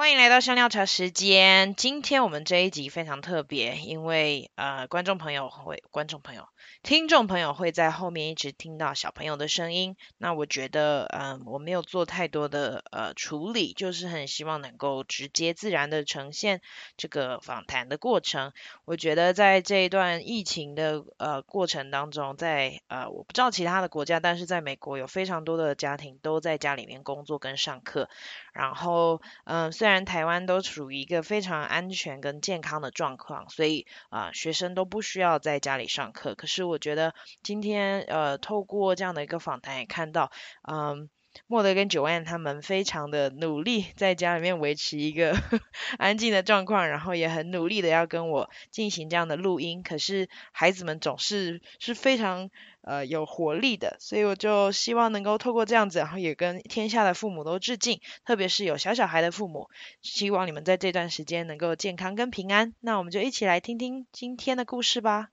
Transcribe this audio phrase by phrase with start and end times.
[0.00, 1.74] 欢迎来到香料茶时间。
[1.74, 6.48] 今天我们这一集非常特别，因为呃，观众朋友会，观众朋友。
[6.82, 16.62] 听众朋友会在后面一直听到小朋友的声音，那我觉得，嗯，我没有做太多的呃处理，就是很希望能够直接自然的呈现
[16.96, 18.52] 这个访谈的过程。
[18.86, 28.08] 我觉得在这一段疫情的呃过程当中，在呃我不知道其他的国家，但是在美国有非常多的家庭都在家里面工作跟上课，
[28.54, 36.60] 然后嗯，虽然台湾都处于一个非常安全跟健康的状况，所以啊，学生都不需要在家里上课，可是。
[36.70, 40.30] 我觉得今天呃，透过这样的一个访谈，也看到，
[40.62, 41.10] 嗯，
[41.46, 45.36] 莫德跟九安他们非常的努力，在家里面维持一个
[45.98, 49.82] 安静的状况，然后也很努力的要跟我进行这样的录音。
[49.82, 52.50] 可是孩子们总是是非常
[52.82, 59.68] 呃有活力的，所以我就希望能够透过这样子，然后也跟天下的父母都致敬，特别是有小小孩的父母，
[60.02, 62.74] 希望你们在这段时间能够健康跟平安。
[62.80, 65.28] 那我们就一起来听听今天的故事吧。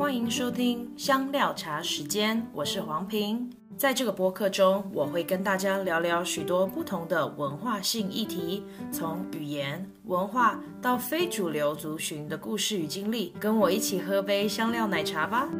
[0.00, 3.52] 欢迎收听香料茶时间，我是黄平。
[3.76, 13.34] 在这个播客中，我会跟大家聊聊许多不同的文化性议题，从语言、文化到非主流族群的故事与经历。
[13.38, 15.40] 跟我一起喝杯香料奶茶吧。
[15.40, 15.52] 欢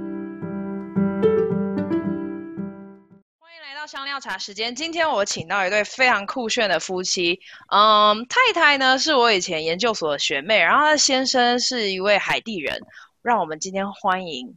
[3.55, 4.75] 迎来到香料茶时间。
[4.75, 7.39] 今天我请到一对非常酷炫的夫妻。
[7.71, 12.81] 嗯，太太呢是我以前研究所的学妹，然后她先生是一位海地人。
[13.23, 14.57] 让我们今天欢迎，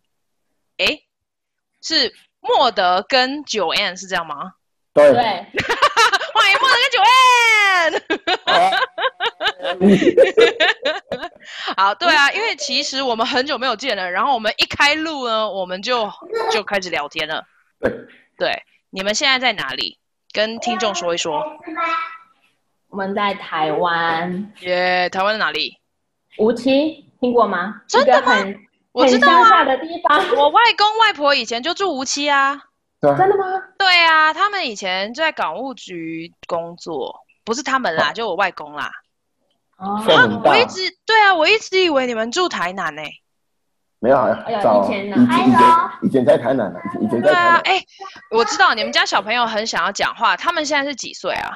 [0.78, 1.02] 哎，
[1.82, 4.54] 是莫德跟 Joanne 是这样吗？
[4.94, 8.02] 对， 欢迎莫德跟 Joanne。
[11.76, 16.10] 好，对啊，因为其实我们很久没有见了，然后我们一开录呢，我们就
[16.52, 17.44] 就开始聊天了。
[17.80, 17.92] 对，
[18.38, 20.00] 对，你们现在在哪里？
[20.32, 21.44] 跟听众说一说。
[22.88, 24.54] 我们在台湾。
[24.62, 25.78] 耶，台湾在哪里？
[26.38, 27.10] 无期。
[27.24, 27.82] 听过吗？
[27.88, 28.34] 真的吗？
[28.92, 29.64] 我知道啊。
[29.64, 32.62] 的地方，我外公外婆以前就住无锡啊。
[33.02, 33.46] 真的吗？
[33.78, 38.92] 对啊，他们以前在港务局工作，不是他们啦，就我外公啦。
[39.78, 40.04] 哦。
[40.44, 43.02] 我一直对啊，我一直以为你们住台南呢。
[44.00, 45.16] 没有啊，以前呢？
[45.22, 45.60] 以前
[46.02, 47.62] 以前在台南呢，以前在台南。
[47.64, 47.86] 对啊，哎，
[48.32, 51.56] 我知道你们家小朋友很想要讲话，他们现在是几岁啊？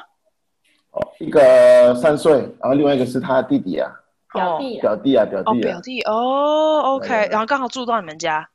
[0.91, 3.91] 哦，一个三岁，然后另外一个是他的弟弟啊。
[4.37, 8.47] 表弟，表弟啊，表弟啊，哦，表弟哦，OK，然后刚好住到你们家，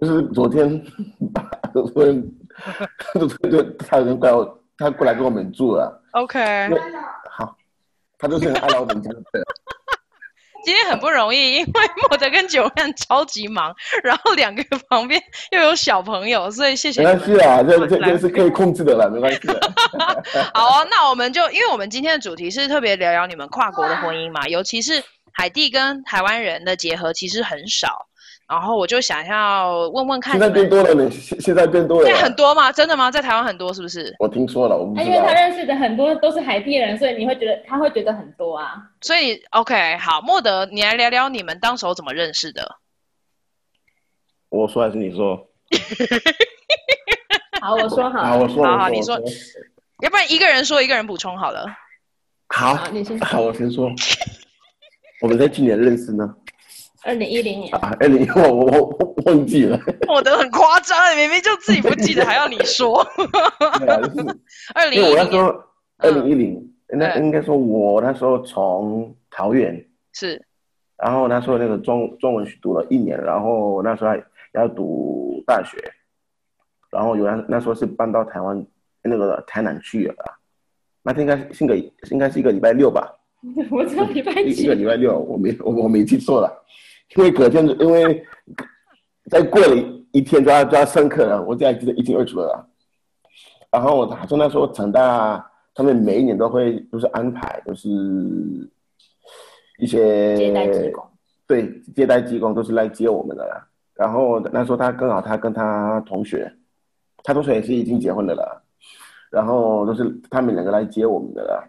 [0.00, 0.82] 就是昨天，
[1.72, 2.22] 昨天，
[3.50, 4.48] 就他人过来，
[4.78, 6.68] 他过来跟我们住了，OK，
[7.30, 7.56] 好，
[8.18, 9.22] 他就是爱来我们家的。
[10.64, 11.72] 今天很不容易，因为
[12.08, 13.72] 莫德跟 Joanne 超级忙，
[14.02, 15.22] 然后两个旁边
[15.52, 17.04] 又有小朋友，所以谢谢。
[17.04, 19.38] 没关系啊，这这这是可以控制的啦，没关系。
[20.52, 25.00] 好啊，那我们就因为我们今天的主题是特别聊聊你们跨国的婚姻嘛，尤其是
[25.36, 28.06] 海地跟台湾人的结合其实很少。
[28.48, 31.10] 然后我就想要问问看，现在变多了呢？
[31.10, 32.70] 现现在变多了，现在很多吗？
[32.70, 33.10] 真的吗？
[33.10, 34.14] 在台湾很多是不是？
[34.20, 35.04] 我听说了，我不知道。
[35.04, 38.76] 因为他认识的很多都是海地人，所以你会觉得他会觉得很多啊。
[39.00, 42.76] 所以 OK，好，莫德，你来聊聊你们当时候怎么认识的？
[44.48, 45.36] 我说还是你说？
[47.60, 48.24] 好，我说好。
[48.24, 48.64] 好，我说。
[48.64, 49.20] 好好，你说。
[50.02, 51.66] 要不然一个人说，一个人补充好了。
[52.50, 53.18] 好，你先。
[53.18, 53.90] 好，我先说。
[55.20, 56.36] 我们在去年认识呢？
[57.04, 58.64] 二零一零年啊，二零一我我
[58.98, 59.78] 我忘记了。
[60.08, 62.98] 我的很夸张，明明就自己不记得，还要你说。
[64.74, 65.10] 二零一零。
[65.10, 65.54] 我那时候
[65.98, 70.44] 二零一零，那应该说我那时候从桃园是，
[70.96, 74.20] 然后那时候那个中中文学读了一年，然后那时候还
[74.54, 75.76] 要读大学，
[76.90, 78.66] 然后有那那时候是搬到台湾
[79.02, 80.16] 那个台南去了，
[81.04, 81.76] 那天应该是个
[82.10, 83.14] 应该是一个礼拜六吧？
[83.70, 84.64] 我知道礼拜几？
[84.64, 86.50] 一个礼拜六，我没我我没记错了。
[87.16, 88.24] 因为隔天，因为
[89.30, 89.76] 再过了
[90.10, 92.68] 一天就要就要上课了，我这样记得一清二楚了。
[93.70, 97.88] 然后他说那时候成大他们每一年都会都是安排都是
[99.78, 101.06] 一些接待机构，
[101.46, 103.66] 对，接待机构都是来接我们的啦。
[103.94, 106.50] 然后那时候他刚好他跟他同学，
[107.22, 108.62] 他同学也是已经结婚的了，
[109.30, 111.62] 然后都是他们两个来接我们的啦。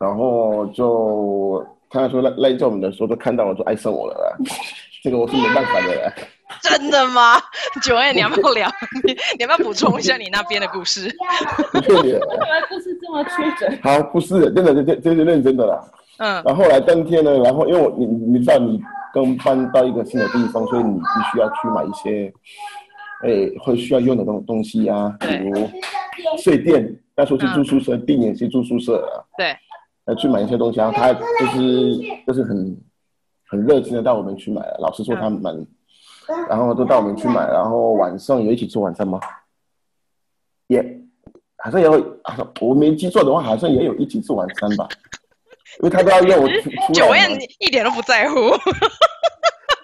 [0.00, 1.64] 然后就。
[1.92, 4.36] 他说来来叫我们的时候，都看到我就爱上我了啦，
[5.02, 6.12] 这个我是没办法的啦。
[6.62, 7.36] 真的吗
[7.82, 8.70] ？Joanne，你要不要聊？
[9.04, 11.10] 你你要不要补充一下你那边的故事？
[11.82, 12.20] 对的。
[12.68, 13.68] 不 是这么曲折。
[13.82, 15.84] 好，不是，真的，这这是认真的啦。
[16.18, 16.40] 嗯。
[16.44, 18.80] 然后后来当天呢，然后因为我你你知道你
[19.12, 22.32] 刚搬到一个新的地方，所以你必须要去买一些，
[23.24, 25.68] 哎，会需要用的东东西啊，比如
[26.38, 26.96] 睡垫。
[27.16, 29.26] 那时候是住宿舍，第一年是住宿舍啊。
[29.36, 29.56] 对。
[30.06, 32.76] 呃，去买一些东西，然后他就是就是很
[33.48, 34.62] 很热情的带我们去买。
[34.78, 35.66] 老师说他蛮，嗯、
[36.48, 39.20] 然后都带我们去买，然后晚上有一起吃晚餐吗？
[40.68, 41.00] 也、yeah,
[41.58, 42.16] 好像也有，
[42.60, 44.88] 我没记错的话，好像也有一起吃晚餐吧。
[45.80, 46.92] 因为他都要约我出 出来。
[46.92, 48.36] 九燕一点都不在乎。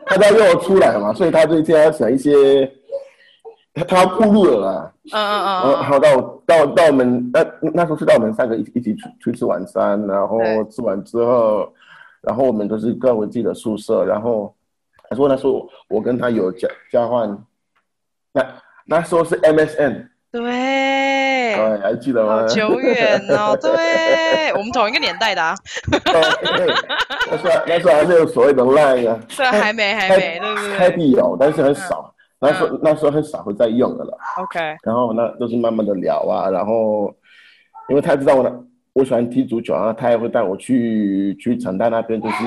[0.06, 2.72] 他都要约我出来嘛，所以他这一天要想一些。
[3.74, 10.40] 他他要铺路了啦，嗯嗯嗯，然后到到到我们那那时候是到我们三个一起一起出去吃晚餐，然后
[10.70, 11.68] 吃完之后，
[12.20, 14.54] 然后我们都是各回自己的宿舍，然后
[15.10, 17.36] 他说那时候我跟他有交交换，
[18.32, 18.46] 那
[18.84, 22.42] 那时候是 MSN，对，对，还记得吗？
[22.42, 25.54] 好久远哦，对， 我们同一个年代的啊，
[27.28, 30.76] 那时候那时候还是有所谓的 Line 啊，对，还没还没，对不对？
[30.76, 32.12] 开笔有，但是很少。
[32.38, 34.60] 那时候、嗯、那时候很少会再用的了，OK。
[34.82, 37.14] 然后那都是慢慢的聊啊，然后
[37.88, 42.44] 因为他知道我呢，我喜欢踢足球啊，他也会带我去去城大那边，就是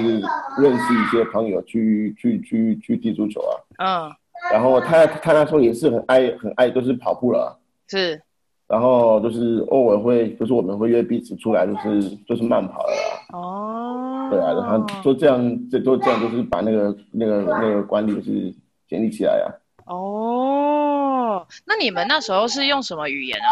[0.62, 3.54] 认识一些朋友去去去去踢足球啊。
[3.80, 4.12] 嗯。
[4.54, 7.58] 然后他他那时候也是很爱很爱，就是跑步了。
[7.88, 8.22] 是。
[8.68, 13.38] 然后就是偶尔会，就是我们会约彼此出来，就是就是慢跑的。
[13.38, 14.30] 哦。
[14.30, 18.54] 对啊，然后就这样，就就这样，就是把那个那个那个管理就是
[18.88, 19.50] 建立起来啊。
[19.90, 23.50] 哦，那你们那时候是用什么语言啊？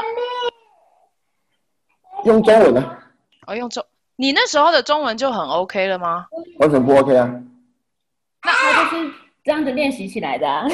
[2.25, 2.99] 用中文啊。
[3.47, 3.83] 哦，用中，
[4.17, 6.27] 你那时候的中文就很 OK 了吗？
[6.59, 7.41] 完全不 OK 啊。
[8.43, 9.11] 那他就是
[9.43, 10.67] 这样子练习起来的啊。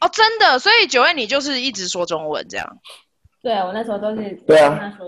[0.00, 2.78] 哦，真的，所以九月你就是一直说中文这样。
[3.42, 4.98] 对啊，我那时候都是对啊。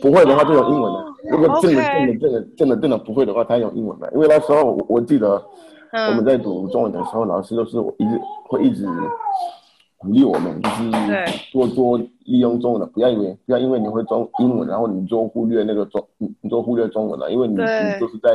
[0.00, 1.04] 不会的话就用英文的。
[1.30, 5.46] 如果真的真的真的真的真的不会的话，他用英文的，因为那时候我我记得。
[5.94, 8.86] 我们在读中文的时候，老师都是我一直会一直
[9.96, 10.82] 鼓励我们，就是
[11.52, 18.30] 多多利用中文的，不要以为不要因为你会中英文，然后你就忽略那个中，你就忽略中文了，因为你你就是在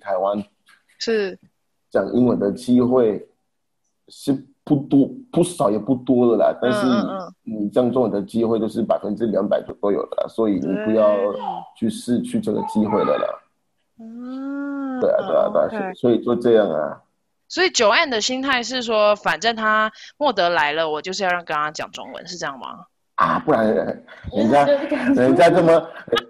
[0.00, 0.42] 台湾，
[0.98, 1.38] 是。
[1.90, 3.28] 讲英文的机会
[4.08, 4.32] 是
[4.64, 6.86] 不多不少也不多的啦，但是
[7.42, 11.14] 你讲中文的机会都是百分之两百就都有的啦，所以你不要
[11.76, 13.26] 去失去这个机会了啦。
[15.02, 16.98] 对啊，对啊，对啊，所以所以就这样啊。
[17.48, 22.86] 所以九安的心态是说，反正他莫德来了，我就是要让跟他讲中文，是这样吗？
[23.16, 24.64] 啊，不然人家
[25.14, 25.72] 人家这么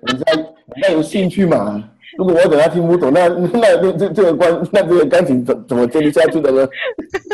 [0.03, 1.83] 人家人家有兴趣嘛。
[2.19, 6.67] 如果我等他听不懂，那那那这这个关那这个感情怎怎么建立下去的呢？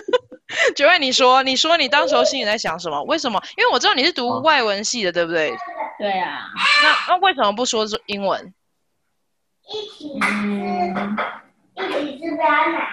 [0.76, 3.02] 九安，你说你说你当时候心里在想什么？
[3.04, 3.42] 为什么？
[3.56, 5.50] 因为我知道你是读外文系的，对不对？
[5.98, 6.40] 对啊。
[6.82, 8.52] 那那为什么不说英文？
[10.22, 11.16] 嗯，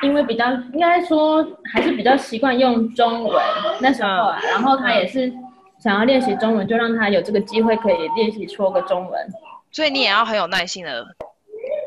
[0.02, 3.44] 因为比较应该说还是比较习惯用中文
[3.80, 5.32] 那时候啊，然后他也是
[5.80, 9.28] 想要练习中文，就让他有这个机会可以练习说个中文。
[9.72, 11.06] 所以你也要很有耐心的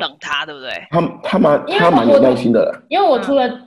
[0.00, 0.70] 等他，对不对？
[0.90, 2.82] 他他蛮他蛮有耐心的。
[2.88, 3.60] 因为我除了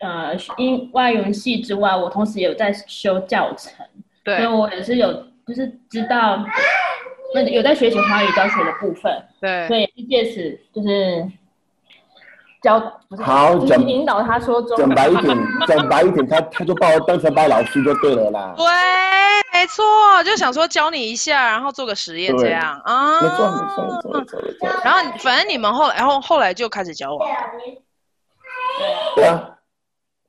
[0.00, 3.84] 呃英外文系之外，我同时也有在修教程，
[4.22, 5.12] 对，所以我也是有
[5.46, 6.44] 就是知道。
[7.34, 11.28] 那有在学习华语教学的部分，对，所以借此就是
[12.62, 12.78] 教，
[13.08, 15.36] 不是好讲引导他说中文，讲白一点，
[15.66, 18.54] 讲白一点，他他就把我当成白老师就对了啦。
[18.56, 18.64] 对，
[19.52, 19.84] 没错，
[20.24, 23.20] 就想说教你一下，然后做个实验这样啊。
[23.20, 24.80] 没错，没错，没错，没错，没错。
[24.84, 27.28] 然后反正你们后来，然后后来就开始交往。
[29.16, 29.50] 对啊，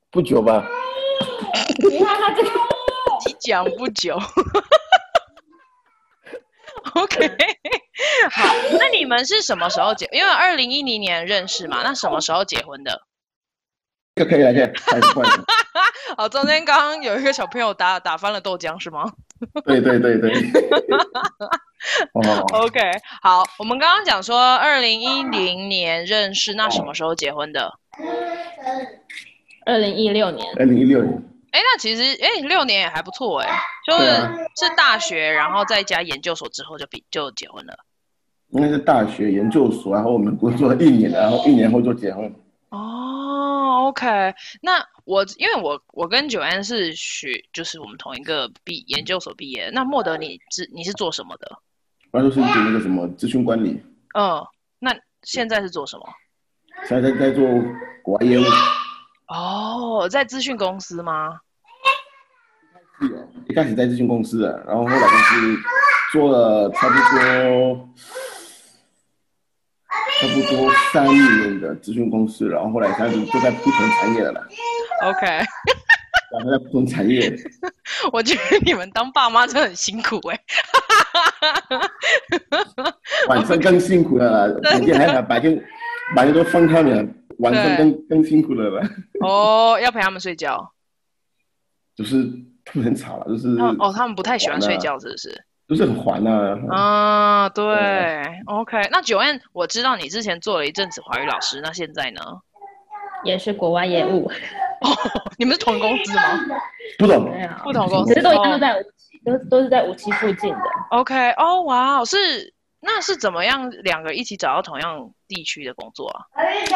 [0.09, 0.65] 不久吧。
[1.87, 2.49] 你看他这个，
[3.39, 4.17] 讲不久。
[6.93, 7.17] OK，
[8.31, 10.07] 好，那你们是什么时候结？
[10.11, 13.01] 因为二零一零年认识嘛，那什么时候结婚的？
[14.15, 14.73] 可以来见，
[16.15, 19.11] 好，中间刚刚有一个小朋友打打翻了豆浆，是吗？
[19.65, 20.31] 对对对对。
[22.13, 22.79] 哦，OK，
[23.21, 27.73] 好，我们刚刚讲说二零一零年认识，那什么时候结婚的？
[29.65, 30.47] 二零一六年。
[30.57, 31.21] 二零一六年。
[31.55, 33.49] 哎，那其实哎，六年也还不错哎，
[33.87, 34.05] 就是
[34.57, 37.73] 是大学，然后再加研究所之后就比就结婚了。
[38.49, 42.25] 应该是大学研究所，然后我们工作一年，然后一年后就结婚。
[42.71, 49.69] 哦，OK，那我因为我我跟九安是学，就是我们同一个毕研究所毕业。
[49.71, 51.57] 那莫德你是你是做什么的？
[52.11, 53.81] 我就是读那个什么咨询管理。
[54.13, 54.45] 嗯，
[54.79, 54.93] 那
[55.23, 56.05] 现在是做什么？
[56.85, 57.47] 现在在做
[58.03, 58.43] 国外业务。
[59.27, 61.39] 哦，在资讯公司吗？
[63.55, 65.57] 开始在咨询公司的，然后后来就是
[66.11, 67.89] 做了差不多
[70.19, 74.45] 差不多三年的咨询公司，然后后来开始就在不同产业了。
[75.03, 77.35] OK，然后在不同产业。
[78.11, 80.39] 我觉得你们当爸妈真的很辛苦哎、
[83.27, 85.63] 晚上更辛苦了，白天还好，白天
[86.15, 88.87] 白天都放他们，晚上更更辛苦了吧？
[89.21, 90.71] 哦，要陪他们睡觉，
[91.95, 92.25] 就是
[92.65, 95.43] 他们很吵了，就是哦，他们不太喜欢睡觉，是不是？
[95.69, 96.57] 就是很烦呐。
[96.69, 97.63] 啊，对
[98.45, 98.77] ，OK。
[98.91, 102.21] 那 Joanne，我知道你之前做了一阵子华语老师，那现在呢？
[103.23, 104.29] 也是国外业务。
[104.81, 104.89] 哦
[105.37, 106.21] 你们是同公司吗？
[106.99, 107.31] 不同，
[107.63, 108.83] 不同公司，其实都一样，都在
[109.25, 110.61] 都都是在五期附近的。
[110.91, 116.21] OK，哦，哇，是那是怎么样两个一起找到同样地区的工作啊？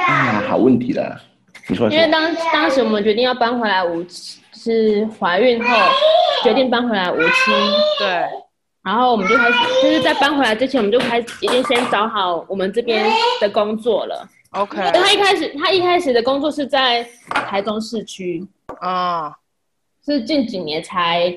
[0.08, 1.22] 啊，好问题了，
[1.68, 1.88] 你说。
[1.90, 5.70] 因为当当时我们决定要搬回来五期，是怀孕后
[6.44, 7.52] 决定搬回来无期，
[7.98, 8.28] 对。
[8.84, 14.28] 然后我们就开始，就是在搬回来之前，我们就开始已经先找好我们这边的工作了。
[14.52, 14.78] OK。
[14.92, 18.46] 他一开始，他一开始的工作是在台中市区，
[18.82, 19.34] 啊，
[20.06, 21.34] 是近几年才，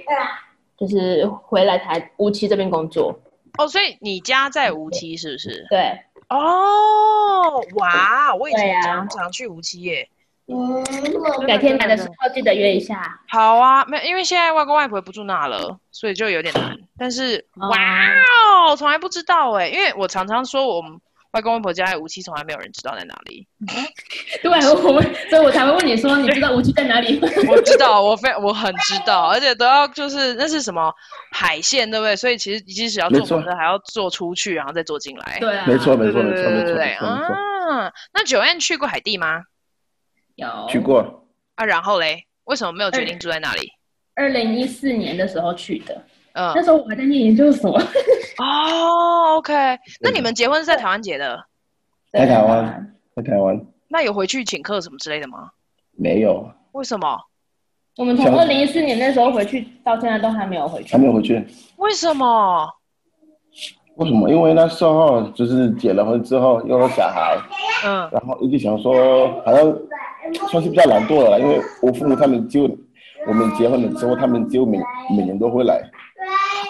[0.77, 3.21] 就是回来台无期这边工作。
[3.59, 5.67] 哦，所以你家在无期是不是？
[5.71, 5.97] 对。
[6.29, 10.09] 哦，哇，我以前常常去无期耶。
[10.49, 13.21] 嗯，改天来的时候记得约一下。
[13.29, 16.77] 好啊，没，因为现在外公外婆不住那了，所以就有点难。
[16.99, 17.79] 但是，哇
[18.67, 20.93] 哦，从来不知道哎，因为我常常说我们
[21.33, 23.47] 外公外婆家在无期，从来没有人知道在哪里。
[24.43, 27.19] 对，我们，所以我才会问你说，你知道无期在哪里？
[27.49, 30.93] 我知道，我非我很知道，而且都要就是那是什么
[31.31, 32.17] 海线，对不对？
[32.17, 35.39] 所以其实即使要坐火车，还要坐出去，然后再坐进来。
[35.41, 36.75] 对啊，没错，没错，没错，没错。
[36.75, 39.43] 对啊，那 Joanne 去过海地吗？
[40.37, 41.25] 有去过
[41.55, 43.73] 啊，然后嘞，为什么没有决定住在那里？
[44.15, 45.95] 二零一四年的时候去的，
[46.33, 47.79] 嗯，那时候我还在念研究所。
[48.39, 49.53] 哦，OK，
[50.01, 51.47] 那你们结婚是在台湾结的？
[52.13, 53.61] 在台湾，在台湾。
[53.89, 55.51] 那有回去请客什么之类的吗？
[55.93, 56.51] 没有。
[56.73, 57.19] 为什么？
[57.99, 61.47] 我们从二零一四年那时候回去到现在都还没有回去，还没有回去。
[61.77, 62.67] 为什么？
[63.97, 64.31] 为什么？
[64.31, 67.37] 因为那时候就是结了婚之后有了小孩，
[67.87, 69.65] 嗯，然后一直想说，好像
[70.51, 72.63] 算是比较懒惰了，因为我父母他们就
[73.29, 74.79] 我们结婚了之后，他们就每
[75.17, 75.75] 每年都会来。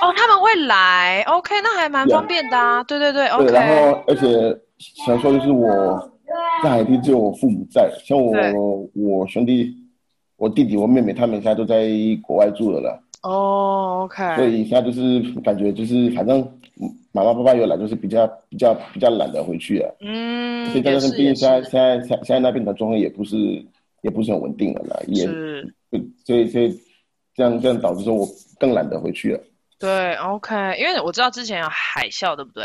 [0.03, 2.83] 哦，他们会来，OK，那还蛮方便的啊。
[2.83, 3.47] 对对对，OK。
[3.47, 6.11] 对，然后而且想说就是我
[6.65, 8.35] 在海地只有我父母在，像我
[8.95, 9.73] 我兄弟、
[10.37, 11.87] 我弟弟、我妹妹他们现在都在
[12.21, 12.99] 国外住了啦。
[13.23, 14.35] 哦，OK。
[14.35, 16.45] 所以现在就是感觉就是反正。
[17.13, 19.91] 妈妈爸爸有来，就是比较比较比较懒得回去啊。
[20.01, 23.37] 嗯，现在就是毕竟现在现在现现在那边的状况也不是
[24.01, 25.75] 也不是很稳定了啦，也是，
[26.25, 26.81] 所以所以
[27.35, 28.27] 这样这样导致说我
[28.59, 29.41] 更懒得回去了。
[29.79, 32.65] 对，OK，因为我知道之前有海啸，对不对？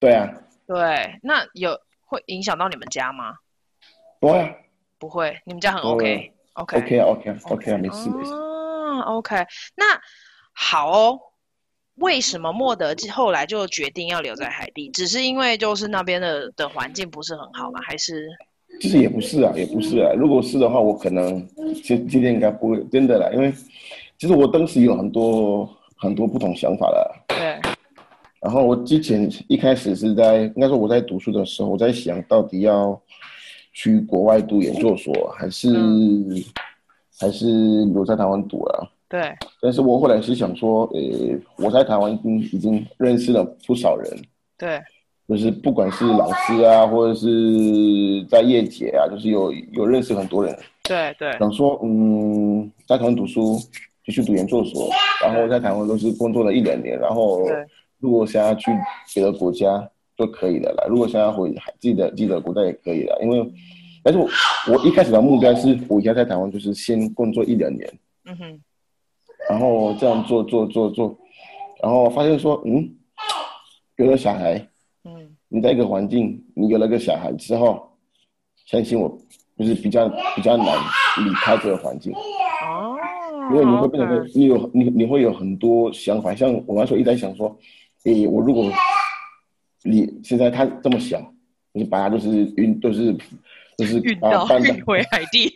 [0.00, 0.28] 对啊。
[0.66, 3.34] 对，那有会影响到你们家吗？
[4.20, 4.50] 不会啊，
[4.98, 8.32] 不会，你们家很 OK，OK，OK，OK 啊，没事没事。
[8.32, 9.36] 嗯，OK，
[9.76, 9.84] 那
[10.52, 11.20] 好哦。
[12.00, 14.88] 为什么莫德后来就决定要留在海地？
[14.90, 17.80] 只是因为就是那边的的环境不是很好吗？
[17.82, 18.28] 还是？
[18.80, 20.12] 其实也不是啊，也不是啊。
[20.12, 21.44] 如果是的话，我可能
[21.82, 23.52] 今今天应该不会真的啦，因为
[24.18, 27.24] 其实我当时有很多很多不同想法了。
[27.28, 27.58] 对。
[28.40, 33.00] 然后我之前一开始是在应该说我在读书的时候，我在想到底要
[33.72, 36.40] 去国外读研究所，还是、嗯、
[37.18, 37.46] 还是
[37.86, 38.86] 留在台湾读啊？
[39.08, 41.00] 对，但是我后来是想说，呃，
[41.56, 44.04] 我在台湾已经已经认识了不少人，
[44.58, 44.78] 对，
[45.26, 53.58] 就是不管是老师啊，或者是在业界啊，就是有有认识很多人，对对，想说，嗯，在台湾读书，
[54.04, 54.90] 继续读研究所，
[55.24, 57.48] 然后在台湾都是工作了一两年，然后
[58.00, 58.70] 如果想要去
[59.14, 63.52] 别的国家就可以了啦，如果想要回自己的自己的国家也可以了，因为，
[64.02, 64.28] 但是我
[64.70, 67.90] 我一开始的目标是，我现在在台湾就是先工作一两年，
[68.26, 68.60] 嗯哼。
[69.48, 71.18] 然后这样做做做做，
[71.82, 72.88] 然后发现说，嗯，
[73.96, 74.54] 有了小孩，
[75.04, 77.90] 嗯，你在一个环境，你有了个小孩之后，
[78.66, 79.18] 相信我，
[79.58, 80.66] 就是比较比较难
[81.24, 82.12] 离开这个环境。
[82.14, 82.96] 哦。
[83.50, 87.56] 因为你会变成，你有你你会有很多想法，像我那时候一直在想说，
[88.04, 88.70] 诶，我如果
[89.84, 91.18] 你现在他这么小，
[91.72, 93.16] 你把他就是运都是
[93.78, 95.50] 就是运到运回海地。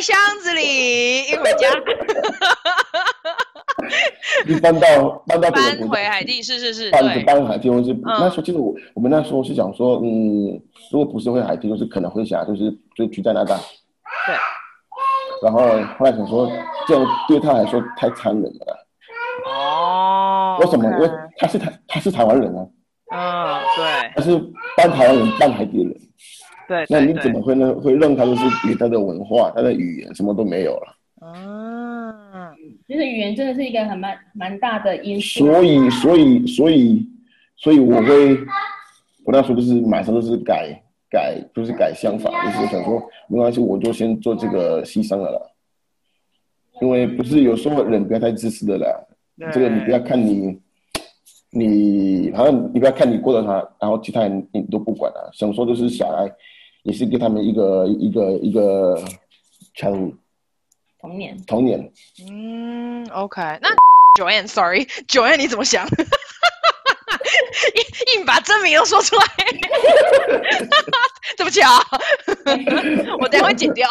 [0.00, 1.68] 在箱子里一回家，
[4.46, 10.58] 一 搬到搬到搬回海地，是是是，搬搬海地，就是那时候其实我我们那时候是想说，嗯，
[10.90, 13.54] 如果不是回海地，就是可能会想就是就去加拿大，
[14.26, 14.34] 对。
[15.42, 15.60] 然后
[15.98, 16.50] 后来想说，
[16.88, 18.86] 这样对他来说太残忍了。
[19.44, 20.56] 哦。
[20.62, 20.90] 为什么？
[20.92, 22.66] 因为他是台他是台湾人啊。
[23.12, 24.12] 嗯，对。
[24.16, 24.38] 他是
[24.78, 25.94] 半台湾人半海地人。
[26.70, 27.74] 对，那你怎么会呢？
[27.74, 31.26] 会让他就是与他的文化、他的语言什么都没有了？
[31.26, 32.54] 啊，
[32.86, 35.46] 其实语言真的是一个很蛮蛮大的因素。
[35.46, 37.04] 所以，所以，所以，
[37.56, 38.36] 所以我会，
[39.24, 45.40] 我那时候就是马上就是改改，就是改想法，就是想说没关系，我就先做这个牺牲了啦。
[46.80, 48.86] 因为不是有时候人不要太自私的啦，
[49.52, 50.56] 这个你不要看你，
[51.50, 55.18] 你好像你不要看你过了他，然后其他人你都不管啊。
[55.32, 56.32] 想说就是小孩，
[56.82, 59.02] 也是给他们一个一个一个
[59.74, 60.16] 成。
[61.00, 61.90] 童年，童年。
[62.28, 63.70] 嗯，OK，那
[64.20, 65.86] Joanne，Sorry，Joanne，你怎么想？
[67.74, 69.24] 硬硬把真名都说出来，
[71.38, 71.78] 对不起啊，
[73.18, 73.88] 我等下会剪掉。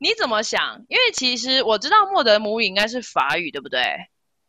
[0.00, 0.80] 你怎么想？
[0.88, 3.80] 因为其实我知道莫德母语应该是法语，对不对？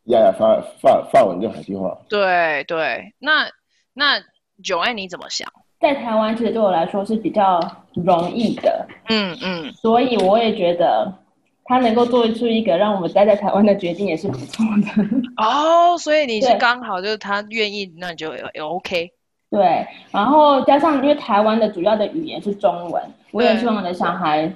[0.05, 1.97] 呀呀，法法法文就海地话。
[2.09, 3.49] 对对，那
[3.93, 4.19] 那
[4.63, 5.51] Joanne 你怎么想？
[5.79, 7.59] 在台湾，其实对我来说是比较
[7.93, 11.13] 容易的，嗯嗯，所以我也觉得
[11.65, 15.03] 他能够做出一个让我们待在台湾的决定也是不错的。
[15.37, 19.11] 哦，所以你是刚好就是他愿意，那你就也 OK。
[19.51, 24.51] 对，然后加上因为台湾的主要的语言是中文，我也希望我的小孩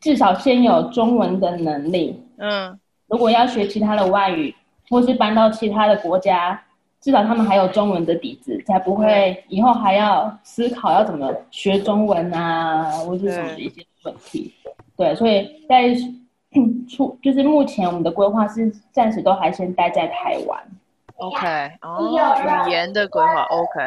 [0.00, 2.18] 至少先有中文的能力。
[2.38, 2.78] 嗯，
[3.08, 4.54] 如果要学其他的外语，
[4.88, 6.60] 或是搬到其他的国家。
[7.00, 14.54] 至少他们还有中文的底子，才不会以后还要思考要怎么学中文啊，或是什么的一些问题。
[14.96, 15.94] 对，所以在
[16.86, 20.62] 出 就是目前我们的规划是暂时都还先待在台湾。
[21.16, 21.46] OK，
[21.80, 23.80] 哦，语言的规划 OK。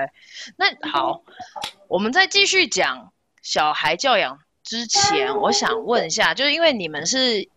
[0.55, 1.22] 那好，
[1.88, 3.12] 我们再继续讲
[3.43, 7.48] 小孩教养之前，我想问一下，就是因为你们是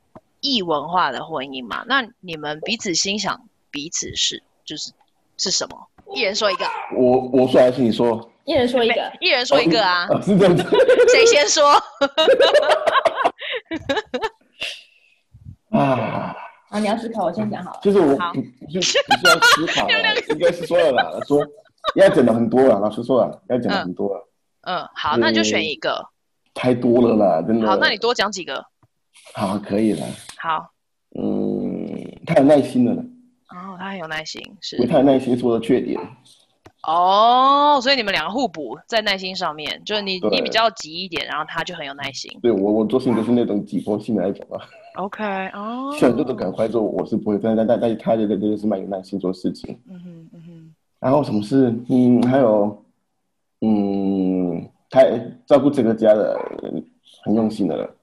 [0.40, 4.92] 异文化的婚姻嘛，那你们彼此欣赏彼此是就是。
[5.37, 5.76] 是什么？
[6.14, 6.64] 一人说一个。
[6.97, 8.31] 我我说还是你说？
[8.45, 10.07] 一人说一个，一人说一个啊！
[10.09, 10.62] 哦、是这样子。
[11.12, 11.73] 谁先说？
[15.71, 16.37] 啊
[16.69, 16.78] 啊！
[16.78, 17.81] 你要思考，我先讲好了。
[17.83, 18.40] 就是我，好不
[18.81, 19.88] 是不是要思考，
[20.31, 21.44] 应该是说了啦，说
[21.96, 24.29] 要讲的很多了，老师说了要讲的很多了。
[24.62, 26.07] 嗯，好，那就选一个。
[26.55, 27.66] 太多了啦，真的。
[27.66, 28.64] 好，那你多讲几个。
[29.35, 30.07] 好，可以了。
[30.38, 30.70] 好。
[31.18, 33.05] 嗯，太有耐心了。
[33.57, 34.88] 哦，他很有耐心，是因为。
[34.88, 35.99] 他有耐心是我的缺点。
[36.87, 42.31] 哦，所以你们两个互补在耐心上面，就是你你比较急一点，然后他就很有耐心。
[42.42, 44.61] 对我我做事情都是那种急迫性的那种啊。
[44.97, 45.92] OK，哦。
[45.99, 49.77] 想做的赶快做，我是不会，但但但但是他这个就是蛮有耐心做事情。
[49.88, 50.75] 嗯哼嗯哼。
[51.01, 51.75] 然后什么事？
[51.88, 52.85] 嗯，还有，
[53.62, 55.03] 嗯，他
[55.45, 56.38] 照顾这个家的
[57.25, 57.95] 很用心的了，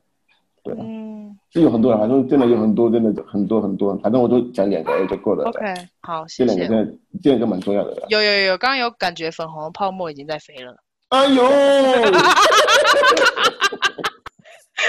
[0.64, 0.74] 对。
[0.80, 1.38] 嗯。
[1.52, 3.96] 是有很多人，反正真的有很多，真的很多很多。
[3.98, 5.48] 反正我都讲两个就够了。
[5.50, 5.62] OK，
[6.02, 6.56] 好，谢谢。
[6.56, 8.04] 这两个真的，这两个蛮重要的。
[8.10, 10.76] 有有有，刚刚有感觉粉红泡沫已经在飞了。
[11.10, 11.44] 哎呦！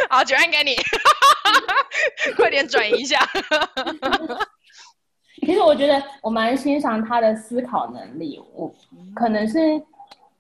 [0.08, 0.74] 好，九安给你，
[2.36, 3.18] 快点转移一下。
[5.44, 8.40] 其实我觉得我蛮欣赏他的思考能力。
[8.54, 8.74] 我
[9.14, 9.58] 可能是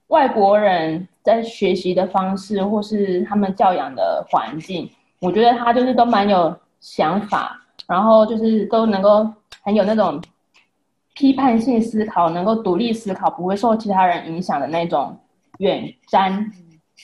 [0.06, 4.90] 外国人在学习的方式，或是他们教养的环境。
[5.24, 7.58] 我觉得他就是都蛮有想法，
[7.88, 9.26] 然后就是都能够
[9.62, 10.22] 很有那种
[11.14, 15.18] 批判性思考，能够独立思考，不会受其他人影响的那种
[15.58, 16.44] 远瞻。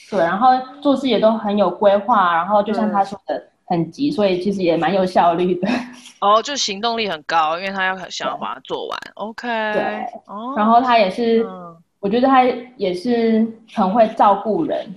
[0.09, 0.49] 对，然后
[0.81, 5.67] 做事也都很有规划，然后就像他说的很急，所以其实也蛮有效率的。
[6.21, 8.99] 哦，就行动力很高，因为他要想要把它做完。
[9.03, 9.47] 对 OK。
[9.73, 10.05] 对。
[10.27, 10.53] 哦。
[10.55, 12.43] 然后他也是，嗯、我觉得他
[12.77, 14.93] 也是很会照顾人，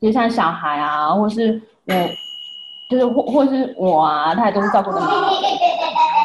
[0.00, 1.94] 就像小孩啊，或是我。
[2.92, 5.36] 就是或或是我啊，他也都是照顾的蛮好的。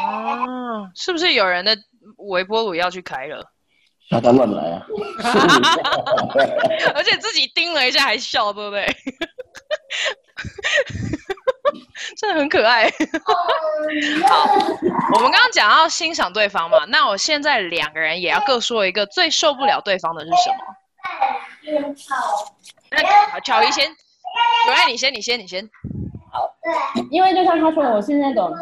[0.06, 1.74] 啊，是不是有人的
[2.18, 3.42] 微波炉要去开了？
[4.10, 4.86] 他乱来啊！
[6.94, 8.86] 而且自己盯了一下还笑，对不对？
[12.16, 12.88] 真的很可爱。
[12.88, 12.94] 好，
[15.14, 20.64] 我们刚刚讲到欣赏对方嘛，那我现在两个人也要各说一个最受不了对方的是什么？
[22.90, 23.86] 那好，乔怡先，
[24.68, 25.68] 有爱你先，你先，你先。
[26.30, 26.54] 好，
[27.10, 28.52] 因为就像他说，我是那种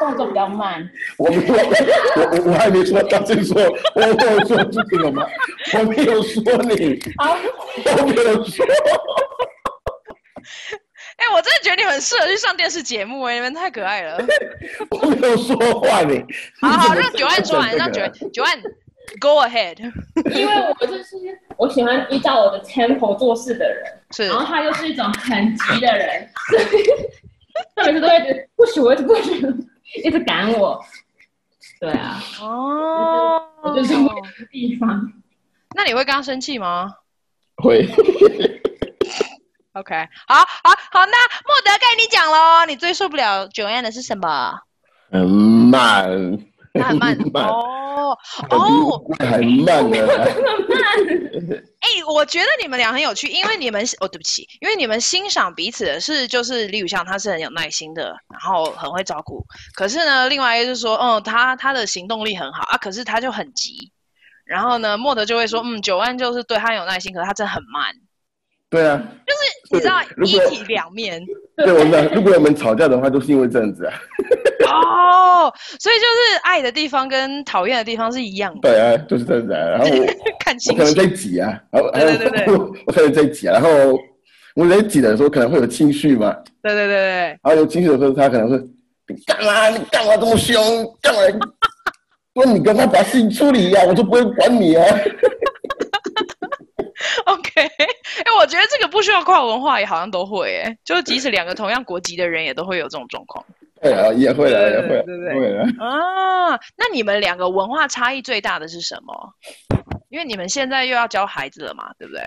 [0.00, 0.88] 动作比较慢。
[1.18, 3.60] 我没有，我我 我还没说，他先说，
[3.94, 5.26] 我没有说这个吗？
[5.78, 7.36] 我没有说你，好，
[7.98, 8.64] 我没有说。
[11.18, 14.18] 哎、欸，我真的觉得你很适合去上电视节目，哎，你们太可爱了。
[14.90, 16.24] 我没有说话你。
[16.60, 18.60] 好好，让九万说完，让九安九安。
[19.20, 19.78] Go ahead，
[20.34, 21.16] 因为我就是
[21.56, 26.28] 我喜欢依照我的 tempo 做事的人，是，然后他又是一种很急的人，
[27.76, 29.46] 他每次都会觉得不许我，一直不许，
[30.04, 30.82] 一直赶我，
[31.78, 35.12] 对啊，哦，我就是我的地方，
[35.76, 36.90] 那你会跟他生气吗？
[37.56, 37.86] 会
[39.74, 44.58] ，OK，好，好，好，那莫德该你讲喽，你最受不了 Joanne 的是什么？
[45.12, 46.38] 嗯慢。
[46.80, 48.16] 很慢哦
[48.48, 50.24] 哦，很慢的。
[51.80, 59.44] 哎、欸，我觉得你们俩很有趣，因为你们哦，对不起，因为你们欣赏彼此的是，就是李宇翔他是很有耐心的，然后很会照顾。
[59.74, 63.92] 可是呢，另外一个就是说，嗯，他他的行动力很好啊，可是他就很急。
[64.44, 67.94] 然后呢，莫德就会说，嗯，九万就是对他有耐心，可是他真的很慢。
[68.72, 71.22] 对啊，就是你知道一体两面。
[71.58, 73.92] 对，我们如果我们吵架的话，都是因为这样子啊。
[74.72, 78.60] 哦，所以就是爱的地方跟讨厌的地方是一样的。
[78.62, 79.60] 对啊，就是这样子啊。
[79.68, 80.06] 然后我
[80.42, 82.54] 看清可能在挤啊，然后对对对对，
[82.86, 83.68] 我可能在挤啊，然后
[84.54, 86.34] 我在挤的时候可能会有情绪嘛。
[86.62, 87.18] 对对对对。
[87.28, 88.56] 然后有情绪的时候，他可能会
[89.08, 89.68] 你干嘛？
[89.68, 90.62] 你干嘛这么凶？
[91.02, 91.20] 干嘛？
[92.34, 94.82] 说你跟他把事情处理呀，我就不会管你啊。
[97.26, 97.68] OK，
[98.22, 103.44] 哎、欸，我觉得这个不需要跨文化也好像都会，哎，就是即使两个同样国籍的人也都会有这种状况。
[103.82, 105.58] 对啊，也会的，也会，对对对。
[105.84, 109.12] 啊，那你们两个文化差异最大的是什么？
[110.08, 112.22] 因为你们现在又要教孩子了嘛，对不对？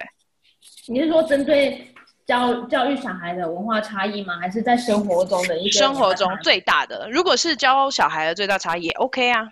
[0.88, 1.94] 你是说针对
[2.26, 4.38] 教教育小孩的文化差异吗？
[4.38, 7.08] 还是在生活中的一些生活中最大的？
[7.10, 9.48] 如果是教小孩的最大差异也，OK 啊。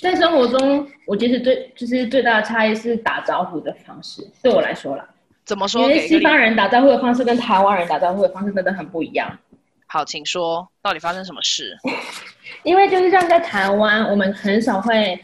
[0.00, 4.26] 在生活中，我觉得最就是最大的差异是打招呼的方式。
[4.42, 5.08] 对我来说啦，
[5.44, 5.82] 怎么说？
[5.82, 9.38] 因为西方人打招呼的方式跟台湾人打招呼的方式真的很不一样。
[9.86, 11.76] 好，请说，到底发生什么事？
[12.62, 15.18] 因为就是像在台湾，我们很少会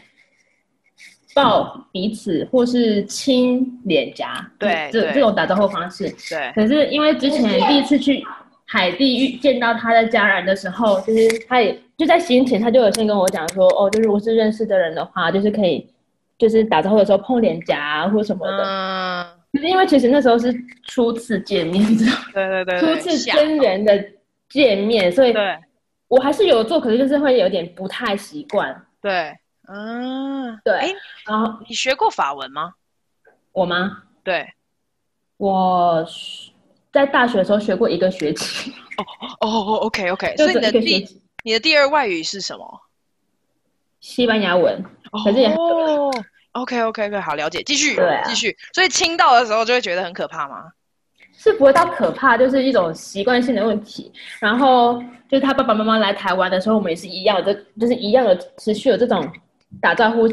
[1.33, 6.09] 抱彼此或是亲脸颊，对，这这种打招呼方式。
[6.29, 6.51] 对。
[6.55, 8.25] 可是因为之前第一次去
[8.65, 11.79] 海地遇见到他的家人的时候，就是他也。
[11.97, 15.89] 就在行前，他就有先跟我讲说，哦，就如果是认识的人的话，就是可以，
[16.37, 18.63] 就是打招呼的时候碰脸颊啊，或什么的。
[18.65, 19.25] 嗯。
[19.53, 22.25] 就是因为其实那时候是初次见面，你知道吗？
[22.33, 22.79] 对对对。
[22.81, 23.97] 初次真人的
[24.49, 25.57] 见面，所以对，
[26.09, 28.85] 我还是有做，可是就是会有点不太习惯。
[29.01, 29.33] 对，
[29.69, 30.73] 嗯，对。
[30.73, 30.93] 哎，
[31.25, 32.73] 然后你学过法文吗？
[33.53, 34.03] 我吗？
[34.21, 34.45] 对，
[35.37, 36.05] 我
[36.95, 38.71] 在大学的时候学过一个学期。
[38.97, 39.03] 哦
[39.41, 41.21] 哦哦，OK OK， 所以你的第。
[41.43, 42.81] 你的第二外语是什么？
[43.99, 44.83] 西班牙文。
[45.23, 46.09] 可是也哦
[46.53, 48.55] ，OK OK OK，好了解，继续，对、啊，继续。
[48.73, 50.71] 所以亲到的时候就会觉得很可怕吗？
[51.37, 54.11] 是不会到可怕，就是一种习惯性的问题。
[54.39, 59.29] 然后就是他爸爸妈妈来台湾的时候，我们也是一样的，就是一样的持续有这种
[59.81, 60.27] 打招呼、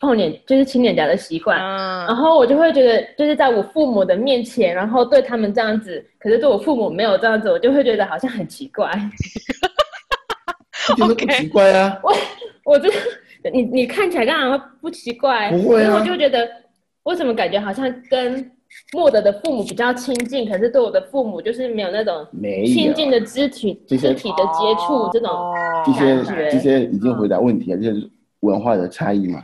[0.00, 1.58] 碰脸，就是亲脸颊的习惯。
[1.58, 2.06] 嗯。
[2.06, 8.90] 然后我就会觉得，就是在我父母的面前，然后对他们这样子，可是对我父母没有这样子，我就会觉得好像很奇怪。
[10.96, 12.14] 觉得不奇怪啊， 我
[12.64, 12.88] 我这
[13.52, 15.50] 你你看起来干嘛不奇怪？
[15.50, 16.48] 不会啊，我就觉得
[17.02, 18.50] 为什么感觉好像跟
[18.94, 22.26] 莫德的父母比较亲近，可是对我的父母就是没有那种
[22.64, 25.30] 亲近的肢体肢体的接触这种
[25.84, 29.42] 这些这些已经回答问题了，就是文化的差异嘛。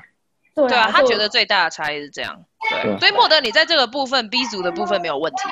[0.54, 2.38] 对啊，他觉得最大的差异是这样。
[2.70, 5.42] 对，所以莫德你在这个部分 B 组的部分没有问题，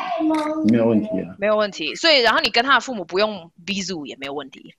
[0.70, 1.94] 没有问题啊，没有问题。
[1.94, 4.74] 所以然后你跟他的父母不用 B 组也没有问题。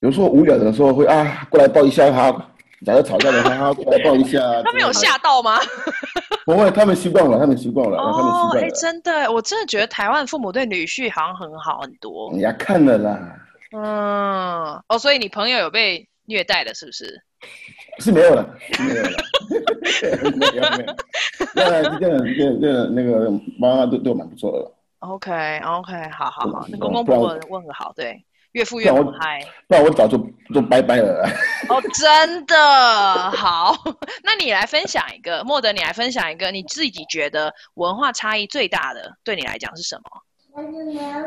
[0.00, 2.32] 有时候无聊的时候会啊，过来抱一下他。
[2.84, 4.38] 假如吵架的话，他过来抱一下。
[4.62, 5.58] 他们有吓到吗？
[6.44, 8.60] 不会，他们习惯了，他们习惯了，他们习惯了。
[8.60, 12.30] 哎，真的，我真的觉得台湾父母对女婿好像很好很多。
[12.32, 13.40] 人家看了啦。
[13.74, 17.22] 嗯，哦，所以你朋友有被虐待的，是不是？
[17.98, 19.10] 是没有的，没有的。
[20.32, 20.94] 没有没有。
[21.54, 24.70] 那这个这个这个那个妈妈对对我蛮不错的。
[25.00, 28.24] OK OK，好好好，那公公婆婆问个好，对。
[28.52, 30.16] 岳父岳母嗨，不然我早就
[30.54, 31.28] 就拜拜了。
[31.68, 32.54] 哦，真的
[33.32, 33.74] 好，
[34.22, 40.04] 那你来分享一个，莫德，你来分享一个你自己觉得文化差异最大的，对你来讲是什么？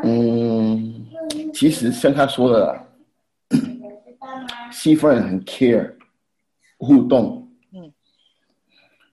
[0.04, 1.06] 嗯，
[1.52, 2.80] 其实像他说的，
[4.72, 5.92] 西方人很 care
[6.78, 7.48] 互动。
[7.72, 7.92] 嗯，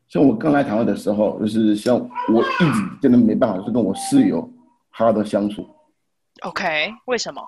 [0.07, 4.41] 像我刚来台湾的时候，就是像我一直真的没办法，就是跟我室友
[4.89, 5.67] 好好的相处。
[6.41, 7.41] OK，为什么？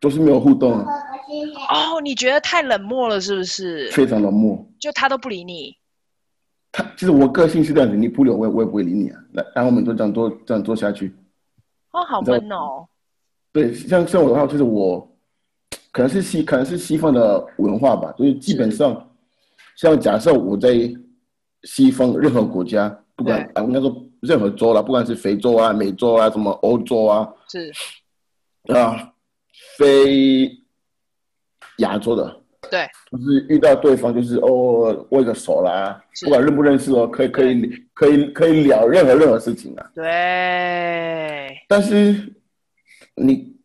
[0.00, 3.90] 都是没有互动哦，你觉得太冷漠了是不是？
[3.90, 5.76] 非常冷漠，就他都不理你。
[6.70, 9.18] 他其实我个性是这样子，你不理我，我也不会理你啊。
[9.32, 11.12] 来，然后我们就这样做，这样做下去。
[11.90, 12.86] 哦，好闷哦。
[13.50, 15.00] 对，像像我的话，就是我
[15.90, 19.07] 可能是西，可能是西方的文化吧，所以基本上，
[19.78, 20.74] 像假设我在
[21.62, 27.72] 西方任何国家，不管啊，应该说任何州啦，不管是非洲啊、美洲啊、什么欧洲啊，是
[28.74, 29.14] 啊。
[29.76, 30.50] 非
[31.78, 39.90] 亚洲的，对，就是遇到对方就是哦握个手啦，不管认不认识哦，可以可以可以可以聊任何任何事情啊。
[39.94, 41.56] 对。
[41.68, 42.32] 但是
[43.14, 43.56] 你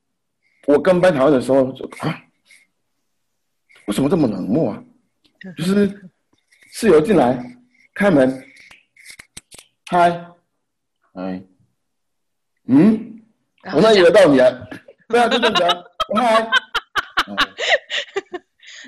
[0.68, 2.22] 我跟班讨论的时候就啊，
[3.88, 4.84] 为什么这么冷漠啊？
[5.58, 6.10] 就是
[6.72, 7.38] 室友进来
[7.94, 8.44] 开门，
[9.90, 10.10] 嗨，
[11.14, 11.42] 哎，
[12.68, 13.22] 嗯，
[13.74, 14.50] 我哪以为到你啊？
[15.10, 15.84] 对啊，就这样
[16.16, 16.50] 嗨。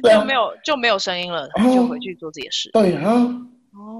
[0.03, 2.69] 就没有就没有声音了，就回去做自己的事。
[2.71, 3.13] 对啊，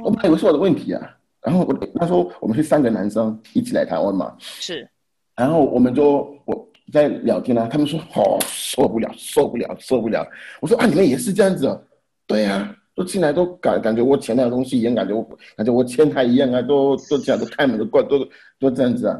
[0.04, 1.18] 我本来以为是我的问题啊。
[1.42, 4.90] 然后我他说我们是三个男生一起来台湾嘛，是。
[5.36, 10.28] 然后我们就我在聊天啊，他们说哦受不了受不了受不了。
[10.60, 11.80] 我说啊你们也是这样子啊？
[12.28, 15.24] 对啊，都进来都感感觉我前台的东西一样，感觉我
[15.56, 18.20] 感觉我前台一样啊，都都这样都开门都关都
[18.60, 19.18] 都这样子啊。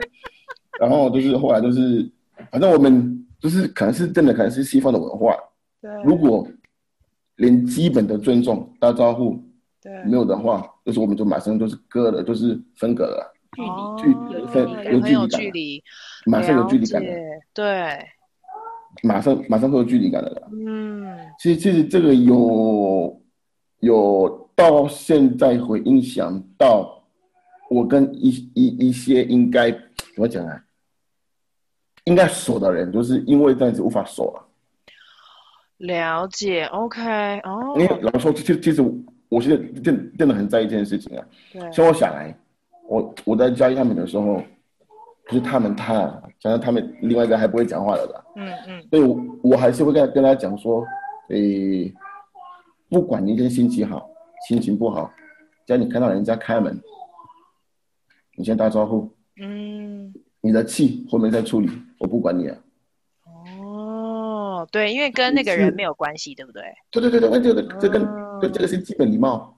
[0.80, 2.10] 然后就是后来就是
[2.52, 5.36] 反正我们就是可能是真的可能是西方的文化，
[5.82, 6.48] 对，如果。
[7.38, 9.38] 连基本的尊重、打招呼，
[9.82, 13.30] 对，没有的话，就是我们就马上就是割了，就是分隔了，
[13.98, 14.64] 距离，距离，分
[14.94, 15.84] 有距离感，距离，
[16.26, 17.10] 马上有距离感的，
[17.54, 18.00] 对，
[19.04, 20.50] 马上马上会有距离感的了。
[20.52, 23.22] 嗯，其实其实这个有
[23.80, 27.04] 有到现在会影响到
[27.70, 29.80] 我跟一一一些应该怎
[30.18, 30.62] 么讲啊？
[32.06, 34.42] 应该熟的人，就是因为这样子无法熟了。
[35.78, 37.02] 了解，OK，
[37.40, 37.76] 哦。
[37.78, 38.82] 因为老实说，其实其实
[39.28, 41.26] 我现在真真的很在意这件事情啊。
[41.52, 41.72] 对。
[41.72, 42.38] 所以我想来，
[42.88, 44.42] 我我在教育他们的时候，
[45.28, 45.94] 不是他们他，
[46.40, 48.24] 加上他们另外一个还不会讲话的吧？
[48.36, 48.88] 嗯嗯。
[48.90, 50.86] 所以我我还是会跟跟他讲说，
[51.30, 51.94] 诶，
[52.90, 54.10] 不管你今天心情好，
[54.48, 55.12] 心情不好，
[55.66, 56.80] 只要你看到人家开门，
[58.36, 59.10] 你先打招呼。
[59.42, 60.14] 嗯。
[60.42, 62.58] 你的气后面再处理，我不管你啊。
[64.72, 66.62] 对，因为跟那个人没有关系，对不对？
[66.92, 68.02] 对对对对，这个这跟
[68.42, 69.58] 这这个是基本礼貌。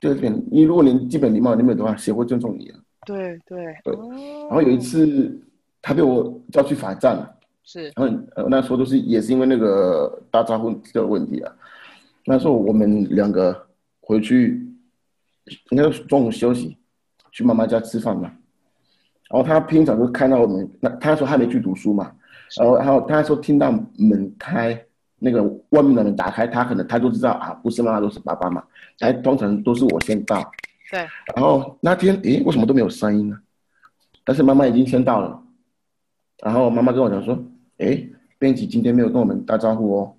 [0.00, 2.78] 对对，你如果连基本礼貌都没有的话，谁会尊重你啊？
[3.08, 3.94] 对对对。
[4.48, 5.40] 然后有一次，
[5.80, 7.34] 他被我叫去罚站了。
[7.64, 7.84] 是。
[7.96, 11.52] 然后呃那时候都是也是因为那个打招呼这个问题啊。
[12.24, 13.66] 那时候我们两个
[14.00, 14.66] 回去，
[15.70, 16.76] 应该中午休息，
[17.32, 18.30] 去妈妈家吃饭嘛。
[19.30, 22.12] 然后他平常就看到我们，那他说他没去读书嘛。
[22.58, 24.78] 然后，然后他说听到门开，
[25.18, 28.62] 那个外面的门打开，他可能他就知道啊，不是妈妈，都是爸爸嘛。
[29.00, 30.50] 哎，通常都是我先到。
[30.90, 31.00] 对。
[31.34, 33.38] 然后那天，诶，为什么都没有声音呢？
[34.24, 35.42] 但是妈妈已经先到了。
[36.42, 37.38] 然后妈妈跟我讲说，
[37.78, 40.14] 诶，编辑今天没有跟我们打招呼哦。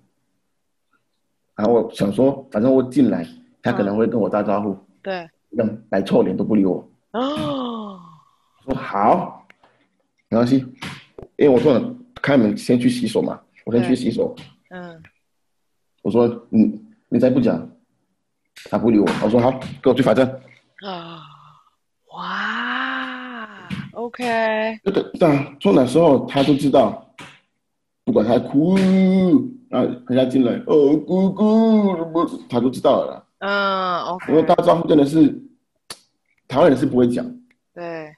[1.56, 3.26] 然后我想说，反正我进来，
[3.62, 4.70] 他可能会跟我打招呼。
[4.70, 5.30] 嗯、对。
[5.50, 6.88] 让摆臭脸都不理我。
[7.12, 8.00] 哦。
[8.64, 9.46] 说好，
[10.28, 10.58] 没关系，
[11.36, 11.96] 因为我说了。
[12.22, 14.36] 开门先去洗手嘛，我先去洗手。
[14.68, 15.02] 嗯，
[16.02, 16.78] 我说你
[17.08, 17.66] 你再不讲，
[18.66, 19.08] 他不理我。
[19.24, 19.50] 我说好，
[19.82, 20.30] 给我去罚站。
[20.86, 21.20] 啊，
[22.12, 24.24] 哇，OK。
[24.82, 27.14] 对对对啊，从那时候他都知道，
[28.04, 28.74] 不管他哭
[29.70, 31.94] 啊，人家进来哦姑姑，
[32.48, 33.26] 他都知道了。
[33.40, 34.32] 嗯，OK。
[34.32, 35.28] 因为打招呼真的是
[36.48, 37.24] 台湾人是不会讲，
[37.74, 38.14] 对，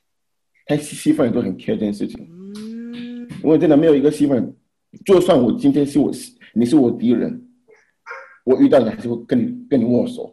[0.66, 2.27] 但西西方人都很 care 这件事情。
[2.29, 4.57] 嗯因为真的没有一个西方人，
[5.05, 6.12] 就算我今天是我，
[6.55, 7.44] 你是我敌人，
[8.44, 10.32] 我遇到你还是会跟你跟你握手。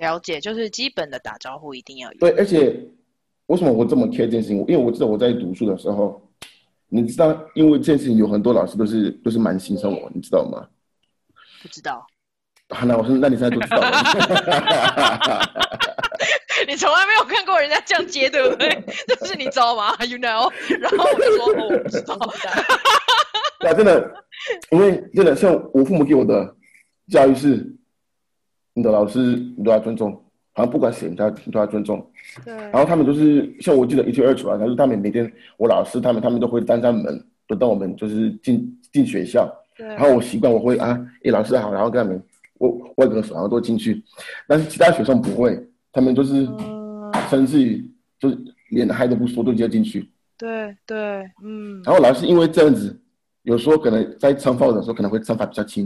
[0.00, 2.18] 了解，就是基本的打招呼一定要有。
[2.18, 2.76] 对，而且
[3.46, 4.58] 为什么我这么 care 这件事情？
[4.60, 6.20] 因为我知道我在读书的时候，
[6.88, 10.66] 你知道，因为这件事情有很多老师都是都是蛮欣赏我，你知道吗？
[11.62, 12.04] 不知道。
[12.70, 13.90] 好，那我说，那你现在都知道了。
[16.68, 18.84] 你从来没有看过人家这样接，对不对？
[19.08, 20.52] 这是你知道吗？You know？
[20.78, 22.16] 然后我就说，哦，我不知道。
[23.58, 24.14] 对啊，真的，
[24.70, 26.54] 因为真的像我父母给我的
[27.08, 27.66] 教育是，
[28.74, 29.18] 你的老师
[29.56, 30.12] 你都要尊重，
[30.52, 32.04] 好像不管谁你都要你都要尊重。
[32.44, 32.54] 对。
[32.54, 39.50] 然后他们就是像我记得一清二楚啊，他说他们每天我老师他们他们都会站在门，都带我们就是进进学校。
[39.76, 39.86] 对。
[39.86, 42.22] 然后我习惯我会啊，哎，老师好，然后跟他们
[42.58, 44.02] 握握个手，然后都进去。
[44.46, 45.66] 但是其他学生不会。
[45.92, 46.48] 他们就是，
[47.28, 47.84] 甚至于
[48.20, 50.08] 就是连嗨都不说，都直接进去。
[50.38, 51.82] 对对，嗯。
[51.84, 52.96] 然后老师因为这样子，
[53.42, 55.84] 有时候可能在惩罚的时候可能会惩罚比较轻。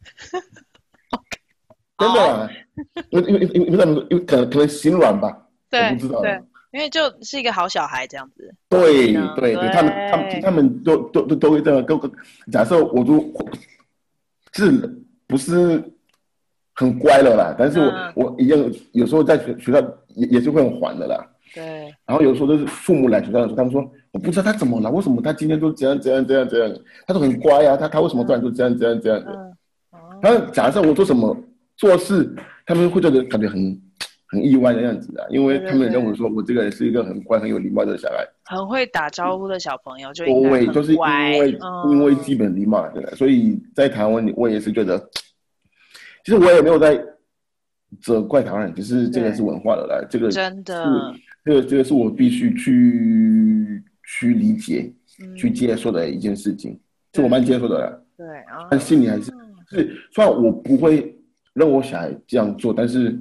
[2.00, 2.50] 真的啊，
[3.10, 6.20] 因为因为因为因为可能可能心软吧，对，我不知道。
[6.22, 6.40] 对，
[6.72, 8.52] 因为就是一个好小孩这样子。
[8.68, 11.84] 对对对，他们他们他们都都都都会这样。
[11.84, 11.98] 跟
[12.50, 13.20] 假设我都
[14.52, 14.70] 是
[15.26, 15.80] 不是。
[16.72, 18.58] 很乖了啦，但是我、嗯、我一样，
[18.92, 19.78] 有时候在学学校
[20.14, 21.26] 也也是会很烦的啦。
[21.52, 21.94] 对。
[22.06, 26.74] 然后有时候都是父母来学校的时候，他们说我不知道他怎么了，为什么他今天都这样这样这样这样，
[27.06, 29.52] 他都很乖啊，他他为什么突然就这样这样这样的？
[30.22, 31.36] 然后假设我做什么
[31.80, 32.30] 做事，
[32.66, 33.80] 他们会觉得感觉很
[34.28, 44.98] 很意外的样子啊，因为他们认为说我这个人是一个很乖、很有礼貌的小孩，很会打招呼的小朋友就，就应该就是因为、嗯、因为基本礼貌，对，所以在台湾，我也是觉得，
[46.22, 47.02] 其实我也没有在
[48.02, 51.14] 责怪台湾人，只是这个是文化的来，这个真的，
[51.46, 54.92] 这个这个是我必须去去理解、
[55.24, 56.78] 嗯、去接受的一件事情，
[57.14, 57.98] 是我蛮接受的啦。
[58.18, 59.32] 对啊，但心里还是
[59.70, 61.16] 是，虽然我不会
[61.52, 63.18] 让我小孩这样做，但是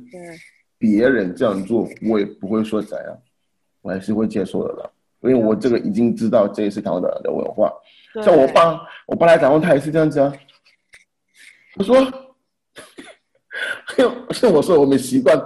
[0.78, 3.18] 别人这样做，我也不会说怎样，
[3.82, 4.90] 我还是会接受的啦。
[5.22, 7.72] 因为我这个已经知道这也是台湾的的文化。
[8.24, 10.34] 像我爸，我爸来台湾，他也是这样子啊。
[11.76, 11.96] 我说，
[14.32, 15.38] 像我说，我们习惯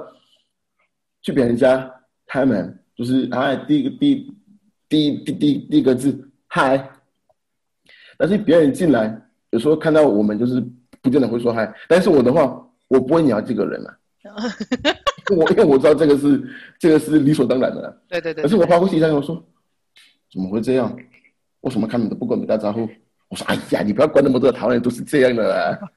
[1.22, 1.91] 去别人家
[2.28, 4.36] 开门，就是哎，第一个第
[4.88, 6.91] 第第第第一个字嗨，
[8.17, 9.19] 但是别人进来。
[9.50, 10.63] 有时候看到我们就是
[11.02, 12.62] 不见得会说嗨，但是我的话，
[12.93, 13.97] 我不会鸟这个人啊。
[15.36, 16.41] 我因为我知道这个是
[16.79, 18.01] 这个是理所当然的。
[18.08, 18.43] 对对对。
[18.43, 19.43] 可是我发过信息，我说
[20.32, 20.95] 怎么会这样？
[21.62, 22.88] 为什么看你都不跟我们打招呼？
[23.29, 25.79] 我说哎呀，你不要管那么多，台湾人都是这样的啦。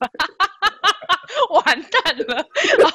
[1.51, 2.45] 完蛋了！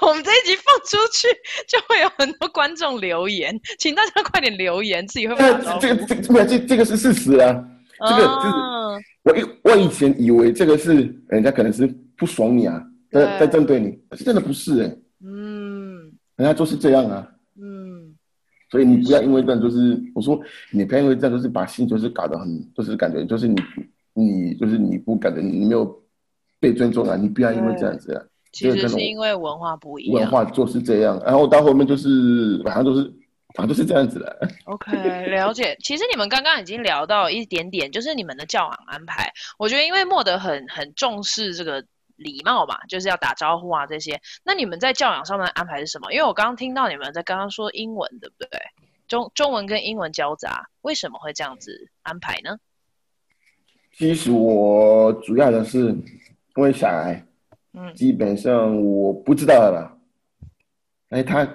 [0.02, 1.28] 我们这一集放出去，
[1.68, 5.80] 就会有很多观众留言，请大家快点留言，自己会不会？
[5.80, 7.64] 这个这个这个这这个是事实啊，
[8.00, 8.56] 这个就是。
[9.24, 10.94] 我以我以前以为这个是
[11.28, 11.86] 人家可能是
[12.18, 12.82] 不爽你啊，
[13.12, 17.28] 在在针对你，可是真的不是哎、欸，嗯，人家就是这样啊，
[17.60, 18.16] 嗯，
[18.70, 20.40] 所以你不要因为这样就是我说
[20.72, 23.62] 你不要因为这样就是把心就是搞得很就是感觉就是你
[24.14, 26.04] 你就是你不感觉你没有
[26.60, 33.14] 被尊重啊，你不要因为这样子啊，其实是因为文化不一样，文化就是这样，然后到后面就是反正都是。
[33.54, 34.48] 反正就是这样子的。
[34.64, 35.76] OK，了解。
[35.84, 39.30] 其实你们刚刚已经聊到一点点，就是你们的教养安排。
[39.60, 41.84] 我觉得因为莫德很很重视这个
[42.22, 44.22] 礼貌嘛，就是要打招呼啊这些。
[44.44, 46.12] 那你们在教养上面的安排是什么？
[46.14, 48.50] 因为我刚刚听到你们在刚刚说英文，对不对？
[49.08, 52.58] 中中文跟英文交杂，为什么会这样子安排呢？
[53.94, 55.88] 其实我主要的是
[56.56, 57.26] 因为小孩，
[57.74, 59.98] 嗯，基本上我不知道了。
[61.10, 61.48] 哎，他。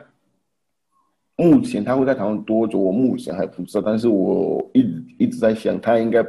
[1.38, 2.79] 目前他会在台湾多久？
[2.79, 6.22] 我目前还不知道，但是我一直一直在想，他应该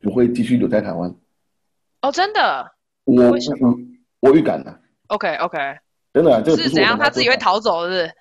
[0.00, 1.14] 不会继续留在台湾。
[2.00, 2.73] 哦，真的？
[3.04, 3.74] 我为什么？
[4.20, 4.80] 我预感的。
[5.08, 5.58] OK OK。
[6.12, 6.98] 真的，这个不是怎样？
[6.98, 8.12] 他自己会逃走，是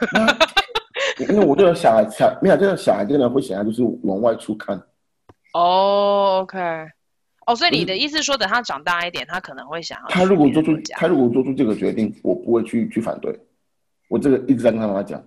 [0.00, 1.28] 不是？
[1.32, 4.80] 因为我这个小孩，小没有这个小孩，这个人会想要就是往外出看。
[5.54, 6.58] 哦，OK。
[7.46, 10.06] 哦，所以你的意思说，等他长大一点，他可能会想要。
[10.08, 13.36] 他如果做出他如果做出这个决定，我不会去去反对。
[14.08, 15.22] 我这个一直在跟他妈妈讲，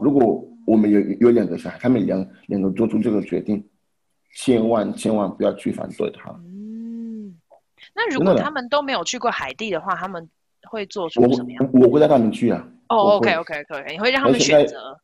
[0.00, 3.64] 如果我们有有两个小孩，他们两两个做出这个决定，
[4.34, 6.30] 千万千万不要去反对他。
[6.30, 6.65] 嗯，
[7.96, 10.28] 那如果他们都没有去过海地的话，他们
[10.70, 11.70] 会做出什么样？
[11.72, 12.62] 我我会带他们去啊。
[12.90, 14.96] 哦，OK OK 可以，你会让他们选择。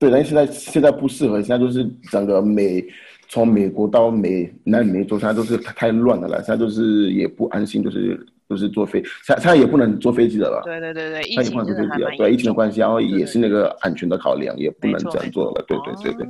[0.00, 2.84] 对，但是现在现在不适合，现在就是整个美，
[3.28, 8.26] 从美国到美南美洲，现在都是太乱了了，现在都是也不安心，就是。
[8.48, 10.62] 就是坐飞，他他也不能坐飞机的了。
[10.64, 12.10] 对对对对，疫情不能坐飞机了。
[12.16, 15.62] 对疫情的关系，然后也是那个安全的考量，也不能这样做了。
[15.68, 16.26] 对对对对。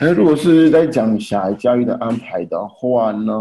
[0.00, 3.32] 那如果是在讲小孩教育的安排的话呢，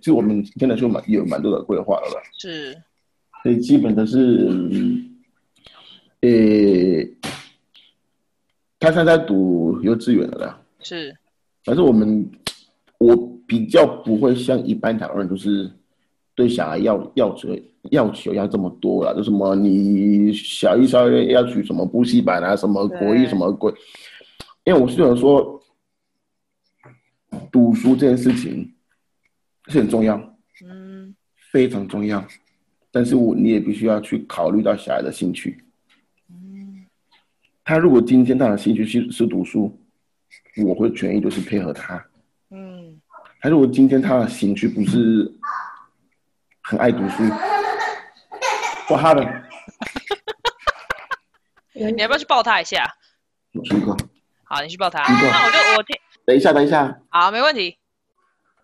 [0.00, 2.20] 就我们现在就蛮有蛮多的规划了吧。
[2.38, 2.76] 是。
[3.42, 4.48] 所以基本都是，
[6.22, 7.08] 诶，
[8.80, 10.60] 他现在在读幼稚园了啦。
[10.80, 11.16] 是。
[11.64, 12.28] 但是我们，
[12.98, 15.70] 我比较不会像一般台湾人，就是。
[16.34, 17.48] 对小孩要要求
[17.90, 23.74] 要求要这么多了，就什么你小一、小二要去什么补习班啊，什么国语什么鬼？
[24.62, 25.57] 因为我是想说，
[27.50, 28.74] 读书这件事情
[29.68, 30.16] 是很重要，
[30.64, 31.14] 嗯，
[31.52, 32.26] 非常重要。
[32.90, 35.64] 但是我你也必须要去考虑到小孩的兴趣，
[36.30, 36.86] 嗯，
[37.64, 39.80] 他如果今天他的兴趣是是读书，
[40.64, 42.04] 我会全意都是配合他，
[42.50, 43.00] 嗯，
[43.40, 45.32] 他如果今天他的兴趣不是。
[46.60, 47.22] 很爱读书，
[48.86, 49.24] 做他的。
[51.72, 52.84] 你要不要去抱他一下？
[53.52, 53.96] 一个。
[54.44, 55.02] 好，你去抱他。
[55.02, 55.96] 那我就我听。
[56.28, 57.00] 等一下，等一下。
[57.08, 57.78] 好，没问题。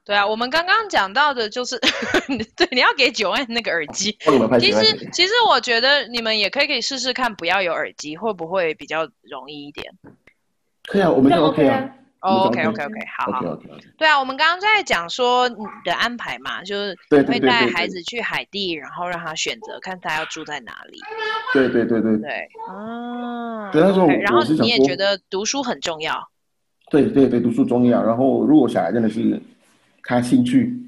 [0.04, 1.80] 对啊，我们刚刚讲到的就是，
[2.58, 4.14] 对，你要给九万那个耳机。
[4.60, 9.86] 其实，其实我觉得你们也可以可以试试看，不要有耳机，会不会比较容易一点？
[10.86, 11.88] 可以啊，我们就 OK 啊。
[12.20, 13.40] Oh, OK OK OK，好好。
[13.40, 13.92] Okay, okay, okay.
[13.96, 15.56] 对啊，我们刚刚在讲说你
[15.86, 16.94] 的安排嘛，就是
[17.26, 20.98] 会带孩子去海地，然后让他选择看他要住在哪里。
[21.54, 22.18] 对对对对。
[22.18, 23.70] 对，啊。
[23.72, 26.30] 对，他说，然后你也觉得读书很重要。
[27.02, 28.04] 对对对，读书重要。
[28.04, 29.40] 然后如果小孩真的是
[30.04, 30.78] 他兴趣，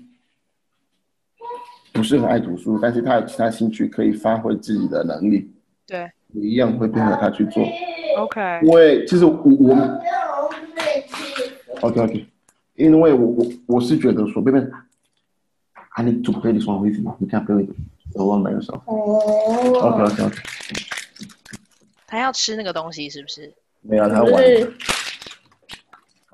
[1.93, 5.51] 不是很爱读书，但是他有其他兴趣可以发挥自己的能力，
[5.87, 7.67] 对，我一样会配合他去做。
[8.19, 10.01] OK，因为其实我我们，
[11.83, 12.27] OK OK，
[12.75, 14.61] 因为我我我是觉得说，贝贝，
[15.91, 17.17] 啊你准备你双位置吗？
[17.19, 17.69] 你看贝贝，
[18.15, 18.79] 我忘了有时候。
[18.87, 19.19] 哦。
[19.81, 20.37] OK OK OK。
[22.07, 23.53] 他要吃那个东西是不是？
[23.83, 24.33] 没有，他玩。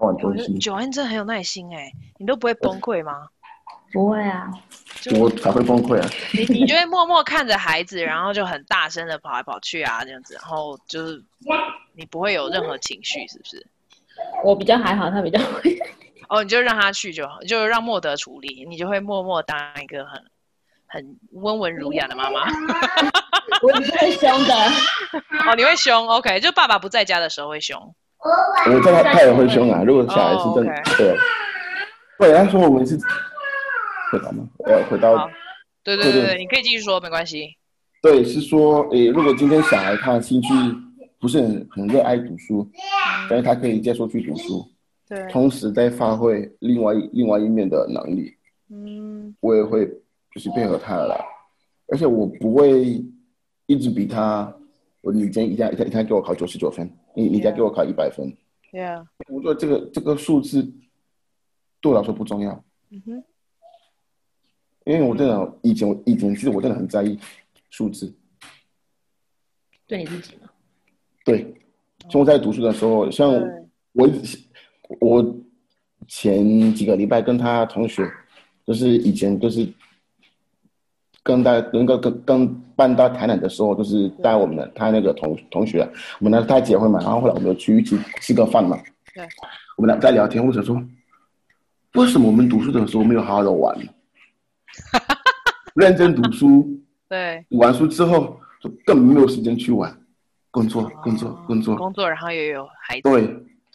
[0.02, 0.58] 他玩东西。
[0.58, 3.28] 九安真的很有耐心哎，你都不会崩溃吗？
[3.92, 4.50] 不会啊，
[5.18, 6.08] 我才会崩溃啊！
[6.32, 11.22] 你你就会默默看着孩子，然后就很大声的跑来跑去啊，这样子，然后就是
[11.94, 13.66] 你不会有任何情绪，是不是？
[14.44, 15.78] 我比较还好，他比较会。
[16.28, 20.24] 哦，你就让他去就好，就让莫德处理，你就会默默当一个很
[20.86, 22.48] 很温文儒雅的妈妈。
[23.60, 24.54] 我不会凶的。
[25.46, 27.94] 哦，你会凶？OK，就爸爸不在家的时候会凶。
[28.22, 31.16] 我叫他他也会凶啊，如果小孩是真的、oh, 对。
[32.18, 32.98] 对，他说我们是。
[34.12, 34.46] 回答吗？
[34.66, 35.26] 呃，回到，
[35.82, 37.48] 对对对对，你可以继续说，没关系。
[38.02, 40.48] 对，是说，诶，如果今天小孩他兴趣
[41.18, 42.70] 不是很很热爱读书，
[43.30, 44.68] 但是他可以接受去读书，
[45.08, 48.30] 对，同时在发挥另外另外一面的能力，
[48.70, 49.86] 嗯，我也会
[50.34, 51.18] 就是配合他了，
[51.88, 53.02] 而且我不会
[53.64, 54.54] 一直比他，
[55.00, 58.34] 我你今天一下一天一天给我考九十九分，你你再给我考一百分，
[58.70, 60.62] 对啊，我觉得这个这个数字
[61.80, 63.24] 对我来说不重要，嗯哼。
[64.84, 67.16] 因为我真的以前我以前其实我真的很在意
[67.70, 68.12] 数字，
[69.86, 70.50] 对你自己吗？
[71.24, 71.54] 对，
[72.10, 73.30] 从我在读书的时候，像
[73.92, 74.10] 我
[74.98, 75.36] 我
[76.08, 78.10] 前几个礼拜跟他同学，
[78.66, 79.72] 就是以前就是
[81.22, 88.76] 跟大能够跟跟搬到台南的时候，就是带我们的他那个同同学，我们呢他结婚嘛，然后后来我们去一起吃个饭嘛，
[89.14, 89.26] 对，
[89.76, 90.82] 我们俩在聊天，或者说
[91.94, 93.76] 为什么我们读书的时候没有好好的玩？
[95.74, 96.66] 认真读书，
[97.08, 99.94] 对，读完书之后就根本没有时间去玩，
[100.50, 103.26] 工作，工作，工作，工作，然后也有孩子，对，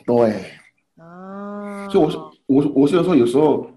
[0.05, 0.43] 对，
[0.97, 3.69] 哦，所以我说，我我是说，有时候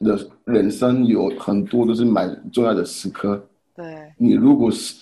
[0.00, 4.94] 的人生有很多都是蛮重要的时刻，对，你如果是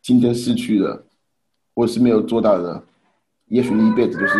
[0.00, 1.04] 今天失去了，
[1.74, 2.82] 或是没有做到的，
[3.46, 4.34] 也许你一辈子就是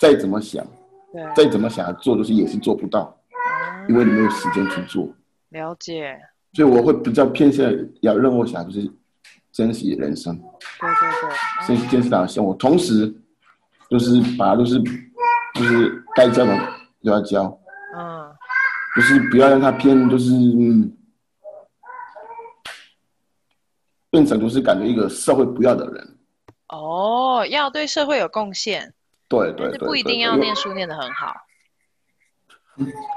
[0.00, 0.66] 再怎么想，
[1.12, 3.12] 对，再怎么想要做，就是也是做不到。
[3.88, 5.08] 因为你没有时间去做，
[5.50, 6.18] 了解，
[6.54, 8.90] 所以我会比较偏向要让我想就是
[9.52, 12.42] 珍惜人生，对对对，珍惜珍惜当下。
[12.42, 13.14] 我同时
[13.88, 14.82] 就是把它都是
[15.54, 16.58] 就是该教的
[17.04, 17.65] 都要教，嗯，
[18.96, 20.90] 就是不要让他偏就是嗯，
[24.10, 26.16] 变成就是感觉一个社会不要的人。
[26.68, 28.92] 哦，要对社会有贡献，
[29.28, 31.34] 对对对，不一定要念书念得很好。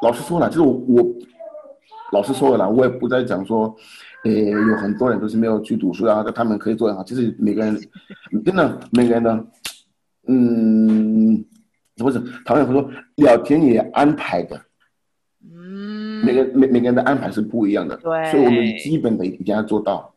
[0.01, 1.05] 老实说了，就是我我
[2.11, 3.75] 老实说了啦，我也不再讲说，
[4.25, 7.03] 呃，有很多人都是没有去读书然后，他们可以做得好。
[7.03, 7.75] 其实每个人
[8.45, 9.45] 真的每个人呢，
[10.27, 11.43] 嗯，
[11.97, 14.68] 不是讨论说老天爷安排的，嗯，
[16.23, 20.13] 每个每每个人的安排是不一样的，对，所以我们基本的一定要做到。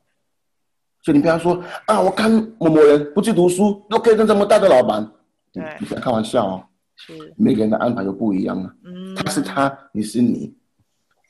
[1.03, 5.05] 所以你不要说啊，我看某某人不去读书都可以当这么大的老板，
[5.53, 6.65] 对，你不要开玩笑哦。
[6.95, 10.55] 是每个人的安排都不一样啊，嗯，他是他，你是你，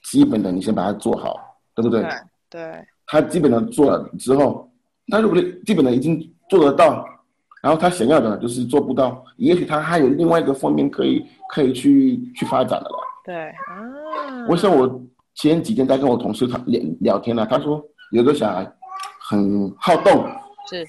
[0.05, 1.37] 基本的你先把它做好，
[1.75, 2.03] 对不对？
[2.03, 2.11] 对，
[2.51, 2.87] 对。
[3.07, 4.71] 他基本的做了之后，
[5.07, 7.07] 他如果基本的已经做得到，
[7.63, 12.99] 然后他想要的就是做不到，也许他还有另外一个方面可以可以去去发展的了。
[13.25, 14.47] 对啊。
[14.49, 15.01] 我想我
[15.35, 18.71] 前几天在跟我同事聊聊天呢，他说有个小孩
[19.21, 20.27] 很好动，
[20.69, 20.87] 是，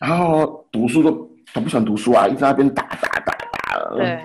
[0.00, 3.34] 然后读书都他不喜欢读书啊，一直在那边打打打。
[3.94, 4.18] 对，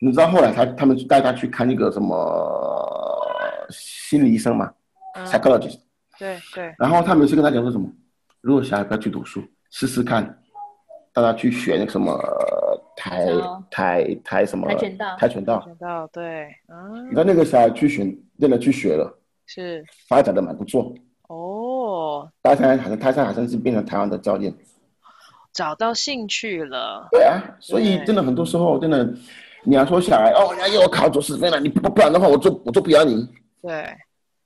[0.00, 3.18] 你知道后来他他们带他去看那个什么
[3.70, 4.70] 心理医生嘛
[5.24, 5.80] ，psychologist。
[6.18, 6.72] 对对。
[6.78, 7.88] 然后他们是跟他讲说什么，
[8.40, 10.24] 如果小孩不要去读书，试试看，
[11.12, 12.12] 带他去学那个什么
[12.98, 13.24] 跆
[13.70, 15.58] 跆跆什么跆拳道，跆拳道。
[15.60, 18.04] 跆拳道对，嗯你知道那个小孩去学，
[18.40, 20.92] 真的去学了，是发展的蛮不错。
[21.28, 22.28] 哦。
[22.42, 24.52] 他现在好像他现在好像是变成台湾的教练。
[25.52, 29.08] 找到兴趣了，对啊，所以真的很多时候真的，
[29.64, 33.26] 你要说小孩哦，你要我考九十分了，你不不然的话，我做我做不了你。
[33.62, 33.86] 对，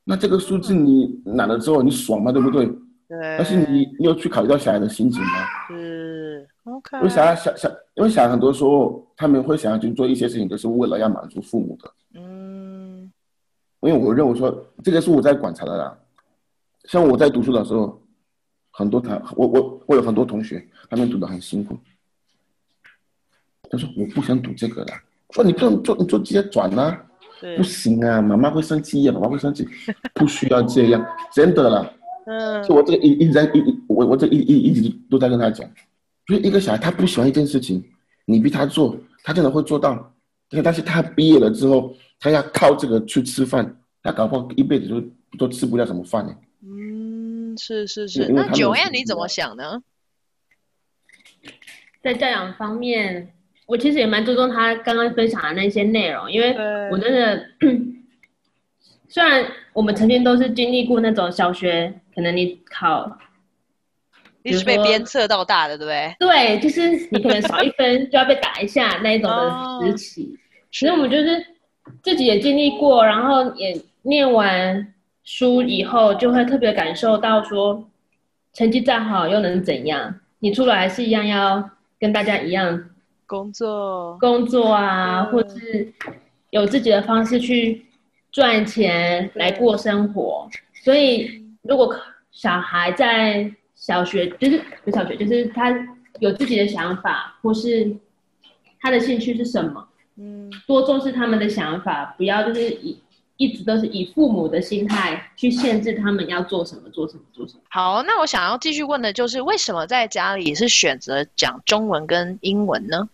[0.04, 2.32] 那这个数字你拿了之后，你爽吗？
[2.32, 2.66] 对不对？
[2.66, 3.36] 对。
[3.36, 5.28] 但是你你有去考虑到小孩的心情吗？
[5.68, 6.96] 是，OK。
[6.98, 11.92] 因为小孩小小，因为小孩很多时候他们会想要去做一些事情，都是为了要满足父母的。
[12.14, 13.12] 嗯。
[13.80, 15.98] 因为我认为说，这个是我在观察的啦，
[16.84, 17.98] 像我在读书的时候。
[18.74, 21.76] 很多他，我我我有很多同学，他们读的很辛苦。
[23.68, 24.94] 他说我不想读这个了，
[25.28, 27.04] 说你不能做，你就直接转啊，
[27.58, 29.68] 不行啊，妈妈会生气呀，妈妈会生气，
[30.14, 31.92] 不需要这样，真的啦。
[32.24, 35.68] 嗯，就我这个一一直在一一我我这一一一直都在跟他讲，
[36.26, 37.82] 就是一个小孩他不喜欢一件事情，
[38.24, 40.14] 你逼他做，他真的会做到。
[40.62, 45.02] 但是他毕业了之后，他要靠这个去吃饭，他搞不好一辈子都
[45.38, 46.36] 都吃不了什么饭呢。
[46.62, 48.28] 嗯，是是是。
[48.28, 49.82] 那 Joanne 你怎么想呢？
[52.02, 53.32] 在教养方面，
[53.66, 56.54] 我其实也蛮注重他刚刚分享的那些内容，因为
[56.90, 57.46] 我真的，
[59.08, 63.18] 虽然我们曾经都是经历过那种小学，可能你考。
[64.44, 66.16] 你是被鞭策到大的，对不对？
[66.18, 70.38] 对，就是你可能少一分 就要被打一下那一种的时期。
[70.70, 71.46] 其实、哦、我们就是
[72.02, 77.88] 自己也经历过，然后也念完书以后，就会特别感受到说，
[78.52, 80.14] 成绩再好又能怎样？
[80.40, 81.70] 你出来还是一样要
[82.00, 82.90] 跟大家一样
[83.26, 85.92] 工作，工作啊，嗯、或是
[86.50, 87.86] 有自己的方式去
[88.32, 90.48] 赚钱来过生活。
[90.82, 91.94] 所以如果
[92.32, 93.52] 小孩在
[93.84, 95.74] 小学就是不小学，就是他
[96.20, 97.92] 有自己的想法，或是
[98.80, 102.96] 他的兴趣是什么，嗯，多重视他们的想法，不要就是以
[103.38, 107.60] 一直都是以父母的心态去限制他们要做什么，做什么，做什么。
[107.70, 113.08] 好，那我想要继续问的就是，为什么在家里是选择讲中文跟英文呢？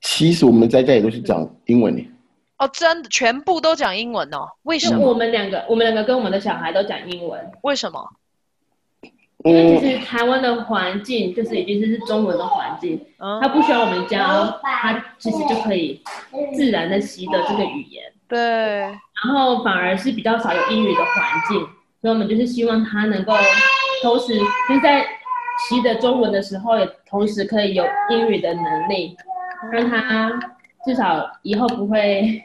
[0.00, 2.02] 其实我们在家里都是讲英文的。
[2.58, 4.46] 哦，真的全部都讲英文哦？
[4.62, 5.04] 为什么？
[5.04, 8.08] 我们两个，我们两个跟我们的小孩都讲英文，为什么？
[9.44, 12.98] 因为其实台湾的环境就是已经是中文的环境，
[13.42, 16.02] 他不需要我们教，他其实就可以
[16.54, 18.02] 自然的习得这个语言。
[18.26, 18.38] 对。
[18.40, 21.60] 然后反而是比较少有英语的环境，
[22.00, 23.34] 所以我们就是希望他能够
[24.02, 25.04] 同时就是在
[25.68, 29.14] 习得中文的时候，也同时可以有英语的能力，
[29.70, 30.32] 让他
[30.86, 32.42] 至少以后不会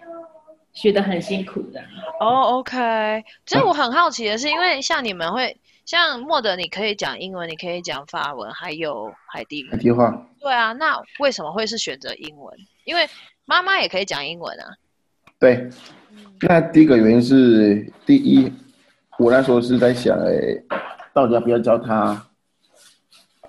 [0.73, 1.79] 学得很辛苦的。
[2.19, 3.23] 哦，OK。
[3.45, 5.55] 其实我很好奇的是，因为像你们会。
[5.89, 9.71] 像莫德，你可以讲英文，你可以讲法文，还有海地语。
[9.71, 10.23] 海地话。
[10.39, 12.55] 对啊，那为什么会是选择英文？
[12.83, 13.09] 因为
[13.45, 14.65] 妈妈也可以讲英文啊。
[15.39, 15.67] 对，
[16.41, 18.53] 那第一个原因是，第一，
[19.17, 20.31] 我那时候是在想，哎，
[21.11, 22.23] 到底要不要教他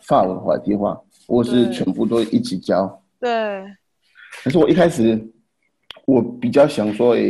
[0.00, 3.02] 法文、海地话，或是全部都一起教？
[3.20, 3.62] 对。
[4.42, 5.30] 可是我一开始，
[6.06, 7.20] 我比较想说，哎，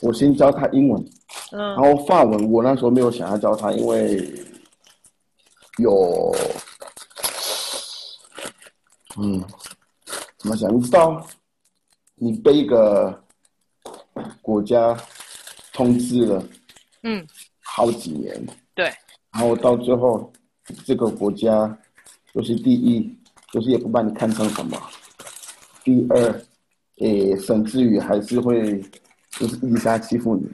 [0.00, 1.04] 我先教他英文。
[1.56, 4.28] 然后法文，我那时候没有想要教他，因为
[5.78, 6.34] 有，
[9.16, 9.40] 嗯，
[10.38, 10.76] 怎么讲？
[10.76, 11.24] 你知道，
[12.16, 13.22] 你被一个
[14.42, 14.96] 国家
[15.72, 16.44] 统治了，
[17.04, 17.24] 嗯，
[17.62, 18.44] 好几年，
[18.74, 18.86] 对，
[19.32, 20.32] 然后到最后，
[20.84, 21.78] 这个国家
[22.34, 23.16] 就是第一，
[23.52, 24.76] 就是也不把你看成什么，
[25.84, 26.42] 第二，
[26.98, 28.80] 诶，甚至于还是会
[29.30, 30.48] 就是一直在欺负你。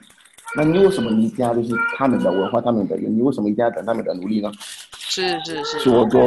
[0.56, 3.16] 那你为什么你一定要就是他们的文化、他们的语言？
[3.16, 4.50] 你为什么一定要等他们的努力呢？
[4.98, 5.78] 是是是。
[5.78, 6.18] 所以我就，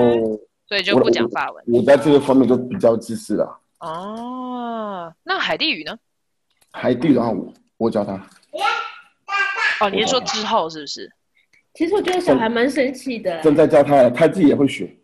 [0.68, 1.64] 所以就不讲法文。
[1.68, 3.60] 我在这个方面就比较自私了。
[3.80, 5.98] 哦，那海地语呢？
[6.72, 8.14] 海地语的话，我我教他。
[9.82, 11.12] 哦，你是说之后是不是？
[11.74, 13.42] 其实我觉得小孩蛮神奇的。
[13.42, 14.96] 正在教他，他自己也会学。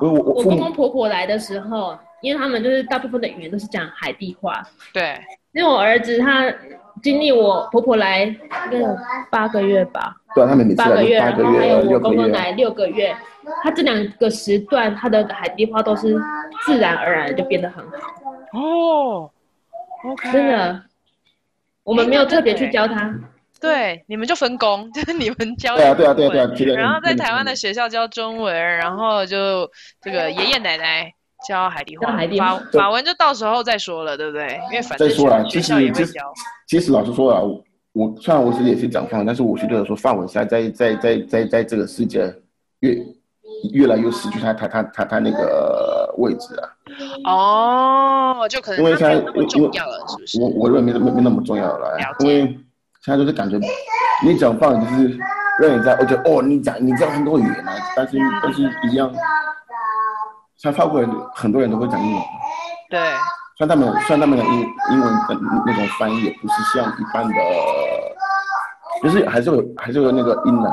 [0.00, 4.62] 我我公公婆婆来的时候，因为他们就是大部分的语言都是讲海地话。
[4.92, 5.18] 对。
[5.52, 6.54] 因为我儿子他。
[7.02, 8.38] 经历我婆婆来应
[8.70, 8.96] 该有
[9.30, 13.16] 八个月吧，对，他们每次来八个月，然后还有我公公来六个月，
[13.62, 16.18] 他这两个时段他的海地花都是
[16.64, 17.96] 自然而然就变得很好。
[18.52, 19.30] 哦
[20.04, 20.82] ，OK，真的，
[21.84, 23.14] 我们没有特别去教他，
[23.60, 29.70] 对，你们就分工，就是你们教对啊对啊对啊对啊，然后在台湾的学校教中文，然后就
[30.00, 31.12] 这个爷爷奶奶。
[31.46, 34.60] 教海地话，法法文就到时候再说了，对不对？
[34.70, 35.74] 因为反正再说了，其实。
[36.66, 42.34] 其实老实说啊，我我虽然我自己也是讲法，但是我觉得说法文现在在在在在在这个世界
[42.80, 42.98] 越
[43.72, 46.68] 越来越失去它它它它它那个位置啊。
[47.24, 50.40] 哦，就可能因为现在因为重要了，是不是？
[50.42, 52.40] 我我认为没没没那么重要了，因为
[53.02, 53.58] 现在就是感觉
[54.24, 55.18] 你讲法文就是
[55.60, 59.10] 让人家我觉得哦，你讲你知道很多语言啊，但是但是一样。
[60.58, 62.22] 像法国人，很多人都会讲英文。
[62.90, 63.00] 对。
[63.58, 64.52] 像他们，像他们的英
[64.92, 65.36] 英文的
[65.66, 67.34] 那种翻译，也不是像一般的，
[69.02, 70.72] 就是还是有还是有那个音的。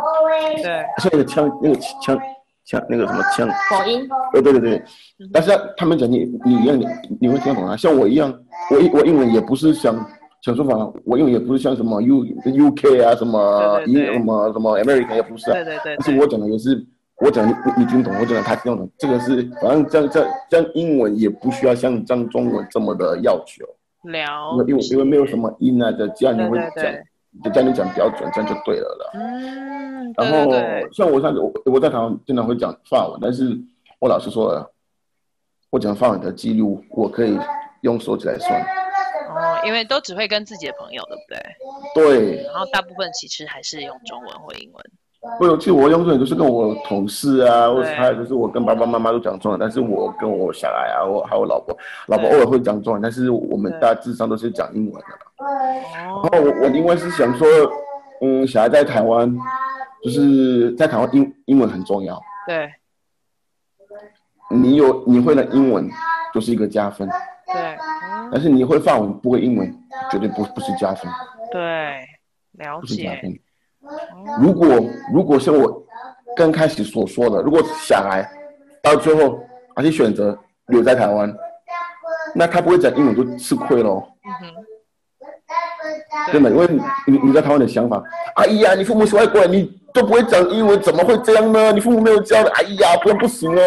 [0.58, 0.86] 对。
[1.00, 2.18] 像那个腔，那个腔
[2.66, 3.48] 腔，那个什么腔。
[3.48, 4.08] 口音。
[4.34, 4.84] 对对对对。
[5.32, 6.88] 但是他们讲你你一样你
[7.22, 7.76] 你会听懂啊？
[7.76, 8.34] 像我一样，
[8.72, 9.96] 我我英文也不是像
[10.42, 10.76] 像说法，
[11.06, 15.54] 我英文也不是像什么 U U K 啊什么英什么什么 American 也不是啊。
[15.54, 15.96] 对对对。
[15.98, 16.86] 但是我讲的也是。
[17.18, 23.66] 我讲你你听懂，我讲他听懂，这个是反正这样这样英文也不需要像这样中文这么的要求。
[24.04, 26.94] 了解，因为因为没有什么音啊，就只要你会讲，
[27.44, 29.12] 就叫你讲标准，这样就对了了。
[29.16, 30.52] 嗯，然后
[30.92, 33.58] 像我上次我我在台湾经常会讲法文，但是
[34.00, 34.72] 我老师说了，
[35.70, 37.40] 我讲法文的记录我可以
[37.82, 38.62] 用手指来算。
[38.62, 42.36] 哦，因为都只会跟自己的朋友，对不对？
[42.36, 42.44] 对。
[42.44, 44.84] 然后大部分其实还是用中文或英文。
[45.40, 55.08] 不，其实我用中文都是跟我同事啊，或者还有就是我跟爸爸妈妈都讲中文，但是我跟我小孩啊，我还有我老婆，老婆偶尔会讲中文，但是我们大致上都是讲英文的。
[55.94, 57.48] 然后我我另外是想说，
[58.22, 59.36] 嗯，小孩在台湾，
[60.04, 62.22] 就是在台湾英英文很重要。
[62.48, 62.72] 对。
[64.50, 65.90] 你有你会的英文
[66.34, 67.10] 就是一个加分。
[67.48, 67.78] 对。
[68.32, 69.76] 但是你会法文不会英文，
[70.12, 71.12] 绝对不不是加分。
[71.52, 72.06] 对，
[72.54, 73.42] 了解。
[74.40, 74.68] 如果
[75.14, 75.84] 如果像我
[76.36, 78.28] 刚开始所说的，如果小孩
[78.82, 79.40] 到最后
[79.76, 81.34] 还是选择留在台湾，
[82.34, 83.90] 那他不会讲英文就吃亏了。
[83.92, 84.66] 嗯。
[86.32, 86.68] 真的，因为
[87.06, 88.02] 你你在台湾的想法，
[88.36, 91.72] 哎呀，你父母是外国人，你都不会讲英文，怎么会这样呢？
[91.72, 93.62] 你父母没有教的，哎呀，不然不行哦。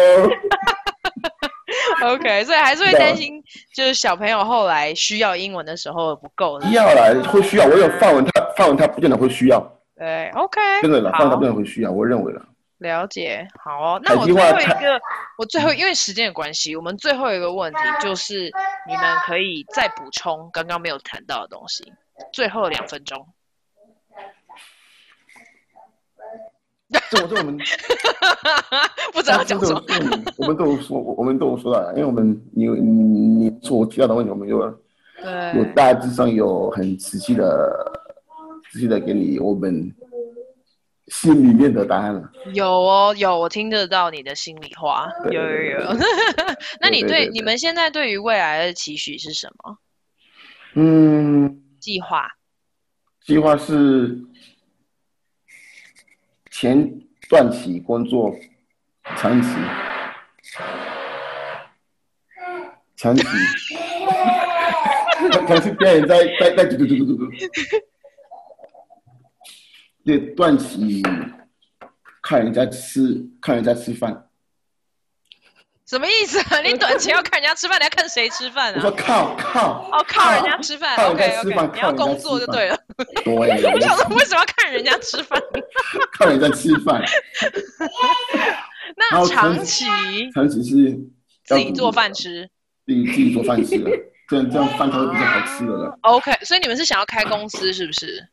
[2.03, 3.41] OK，所以还是会担心，
[3.73, 6.59] 就是小朋友后来需要英文的时候不够。
[6.71, 9.78] 要来会需要，我有范文，他范文他不见得会需要。
[9.99, 12.41] 对，OK，真的了，放到不能会需要，我认为了。
[12.77, 14.01] 了解，好哦。
[14.01, 14.97] 那我最后一个，
[15.37, 18.49] 我最后因为时间的关系，我们最后一个问题就是，
[18.87, 21.83] 你们可以再补充刚刚没有谈到的东西，
[22.31, 23.27] 最后两分钟。
[27.09, 27.57] 这我这我们
[29.11, 29.83] 不知道讲什么。
[30.37, 34.59] 我们都有说，我们都有说了，因为我们你你所提到的问题，我们有
[35.55, 38.07] 有大致上有很仔细的。
[38.71, 39.93] 仔细的给你我们
[41.07, 42.31] 心里面的答案了。
[42.53, 45.07] 有哦，有，我听得到你的心里话。
[45.31, 45.93] 有有有。
[46.79, 49.77] 那你对，你们现在对于未来的期许是什么？
[50.75, 52.27] 嗯，计划。
[53.25, 54.19] 计划是
[56.51, 58.35] 前段期工作，
[59.17, 59.49] 长期，
[62.95, 63.23] 长期，
[65.47, 67.31] 长期表演在在在嘟嘟嘟嘟嘟嘟。
[70.09, 71.03] 对，短期
[72.23, 74.25] 看人家吃，看人家吃饭，
[75.85, 76.61] 什么意思啊？
[76.65, 78.75] 你短期要看人家吃饭，你要看谁吃饭啊？
[78.77, 82.77] 我说靠靠，哦靠人家吃饭靠人家吃饭，OK OK，你要工作就对了。
[83.23, 83.35] 对，
[83.71, 85.39] 我想说为什么要看人家吃饭？
[86.13, 87.03] 看人家吃饭。
[88.97, 89.85] 那长期，
[90.33, 90.99] 长期是
[91.45, 92.49] 自己做饭吃，
[92.87, 93.91] 自己自己做饭吃的，
[94.27, 95.99] 这样这样饭才会比较好吃的了。
[96.01, 98.27] OK，所以你们是想要开公司是不是？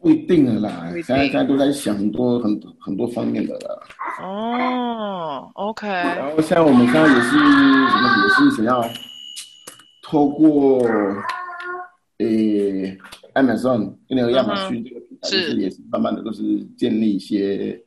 [0.00, 3.76] 不一定的啦，现在现在都在想很多很多很多方面的啦。
[4.22, 5.88] 哦，OK。
[5.88, 8.88] 然后像我们现在也是什么也是想要
[10.02, 10.86] 透过
[12.18, 12.96] 诶
[13.34, 16.42] Amazon 那个亚马逊这个平台，是也是慢慢的都是
[16.76, 17.80] 建立一些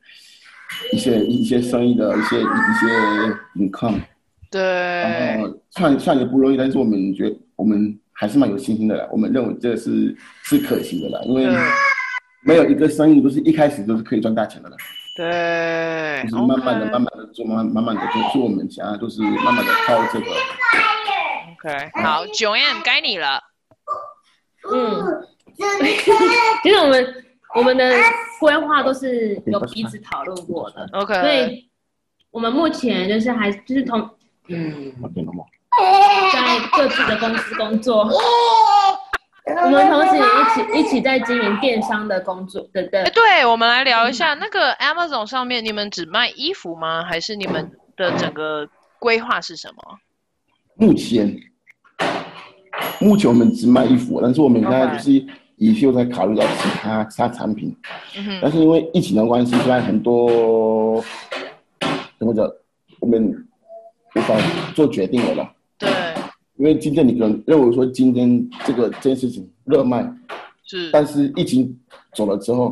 [0.92, 2.86] 一些一些生意的一些一些
[3.56, 4.00] income。
[4.50, 4.60] 对。
[4.60, 9.08] 然后算算也不容易，但是我们觉得我们还是蛮有信心的啦。
[9.10, 11.48] 我们认为这是是可行的啦，因为。
[12.42, 14.76] 没有一个生意都是一开始都是可以赚大钱的了，
[15.14, 20.26] 对，就是慢慢的、慢慢的做，慢慢慢慢的做，做我们想要都是慢慢的靠这个。
[21.52, 23.42] OK，好，Joanne 该你了。
[24.72, 25.26] 嗯，
[26.62, 27.24] 其实我们
[27.56, 27.92] 我们的
[28.40, 30.88] 规划都是有彼此讨论过的。
[30.92, 31.68] OK，所以
[32.30, 34.00] 我们目前就是还就是同
[34.48, 34.92] 嗯，
[36.32, 38.10] 在各自的公司工作。
[39.56, 43.02] 我们同时也一起 一起在经营电商的工作，对对。
[43.02, 47.02] 哎，对，我们来聊一下、嗯、那个 Amazon 上面，你们只卖衣服吗？
[47.04, 49.98] 还是你们的整个规划是什么？
[50.76, 51.36] 目前，
[53.00, 55.12] 目前我们只卖衣服，但是我们现在就是
[55.56, 57.76] 也是有在考虑到其他其他产品。
[58.16, 58.38] 嗯哼。
[58.42, 61.02] 但是因为疫情的关系，现在很多
[62.18, 62.48] 怎么讲，
[63.00, 63.46] 我们
[64.14, 64.34] 无法
[64.74, 65.52] 做决定了啦。
[66.60, 70.06] 因为今天你可能认为说今天这个这件事情热卖，
[70.62, 71.74] 是，但是疫情
[72.12, 72.70] 走了之后，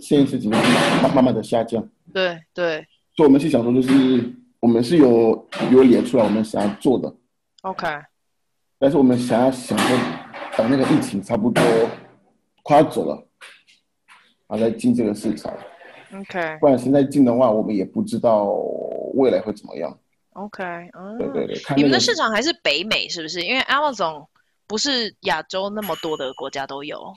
[0.00, 1.88] 这件事情慢慢慢的下降。
[2.12, 2.84] 对对。
[3.16, 7.14] 所以我们是想说，就是我们是有有脸出来我们想要做的。
[7.62, 7.86] OK。
[8.80, 9.98] 但是我们想要想说，
[10.56, 11.62] 等那个疫情差不多
[12.64, 13.14] 快要走了，
[14.48, 15.54] 然后再进这个市场。
[16.12, 16.58] OK。
[16.58, 18.46] 不然现在进的话，我们也不知道
[19.14, 19.96] 未来会怎么样。
[20.34, 20.62] OK，
[20.98, 23.42] 嗯，对对对，你们的市场还是北美是不是？
[23.42, 24.26] 因为 Amazon
[24.66, 27.12] 不是亚洲那么多的国家都有。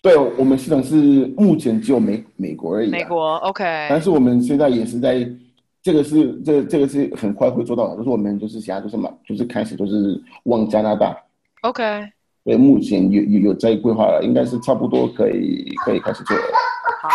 [0.00, 0.94] 对，我们市场是
[1.36, 2.90] 目前只有美美国而已。
[2.90, 3.64] 美国，OK。
[3.88, 5.26] 但是我们现在也是在，
[5.82, 11.16] 这个是这这个是很快会做到的，就是我们就是现在就是嘛，就是开始就是往加拿大
[11.62, 11.82] OK。
[12.44, 16.42] 对，目前有有有在规划了，应该是差不多可以可以开始做了。
[17.00, 17.08] 好。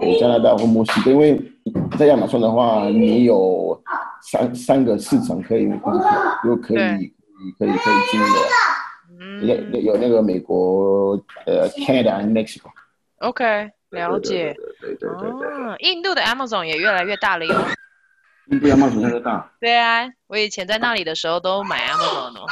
[0.00, 1.40] 对，加拿大或墨西哥，因为
[1.98, 3.73] 在亚马逊的话，你有
[4.30, 5.64] 三三个市场可以
[6.44, 7.12] 有可以可以
[7.58, 8.40] 可以可以经营的。
[9.20, 9.46] 嗯。
[9.46, 11.12] 有有那个美国
[11.46, 12.70] 呃 Canada and Mexico。
[13.18, 14.54] OK，了解。
[14.80, 15.48] 对对对对对。
[15.52, 17.54] 嗯，印度的 Amazon 也越来越大了哟。
[18.50, 19.50] 印度 Amazon 越来越大。
[19.60, 22.46] 对啊，我以前在那里的时候都买 Amazon 哦。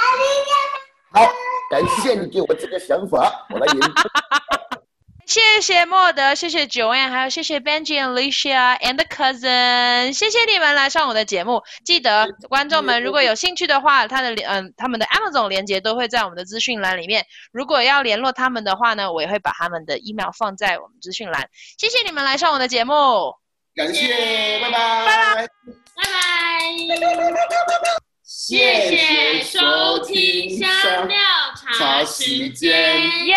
[1.12, 1.22] 好。
[1.70, 3.88] 感谢你给我这个想法，我来研究。
[5.26, 11.62] 谢谢莫德，谢谢 Joanne，还有谢谢 Benji and Alicia and the cousin，谢谢你们来上我的节目。
[11.84, 17.24] 记得观众们如果有兴趣的话，他的嗯他们的 Amazon 连接都会在我们的资讯栏里面。
[17.52, 21.48] 如果要联络他们的话呢，我也会把他们的 email 放在我们资讯栏。
[21.78, 23.34] 谢谢你们来上我的节目，
[23.74, 25.46] 感谢，拜拜，拜拜，拜
[25.96, 26.02] 拜。
[28.24, 31.16] 谢谢收听香料
[31.56, 33.36] 茶时间，耶！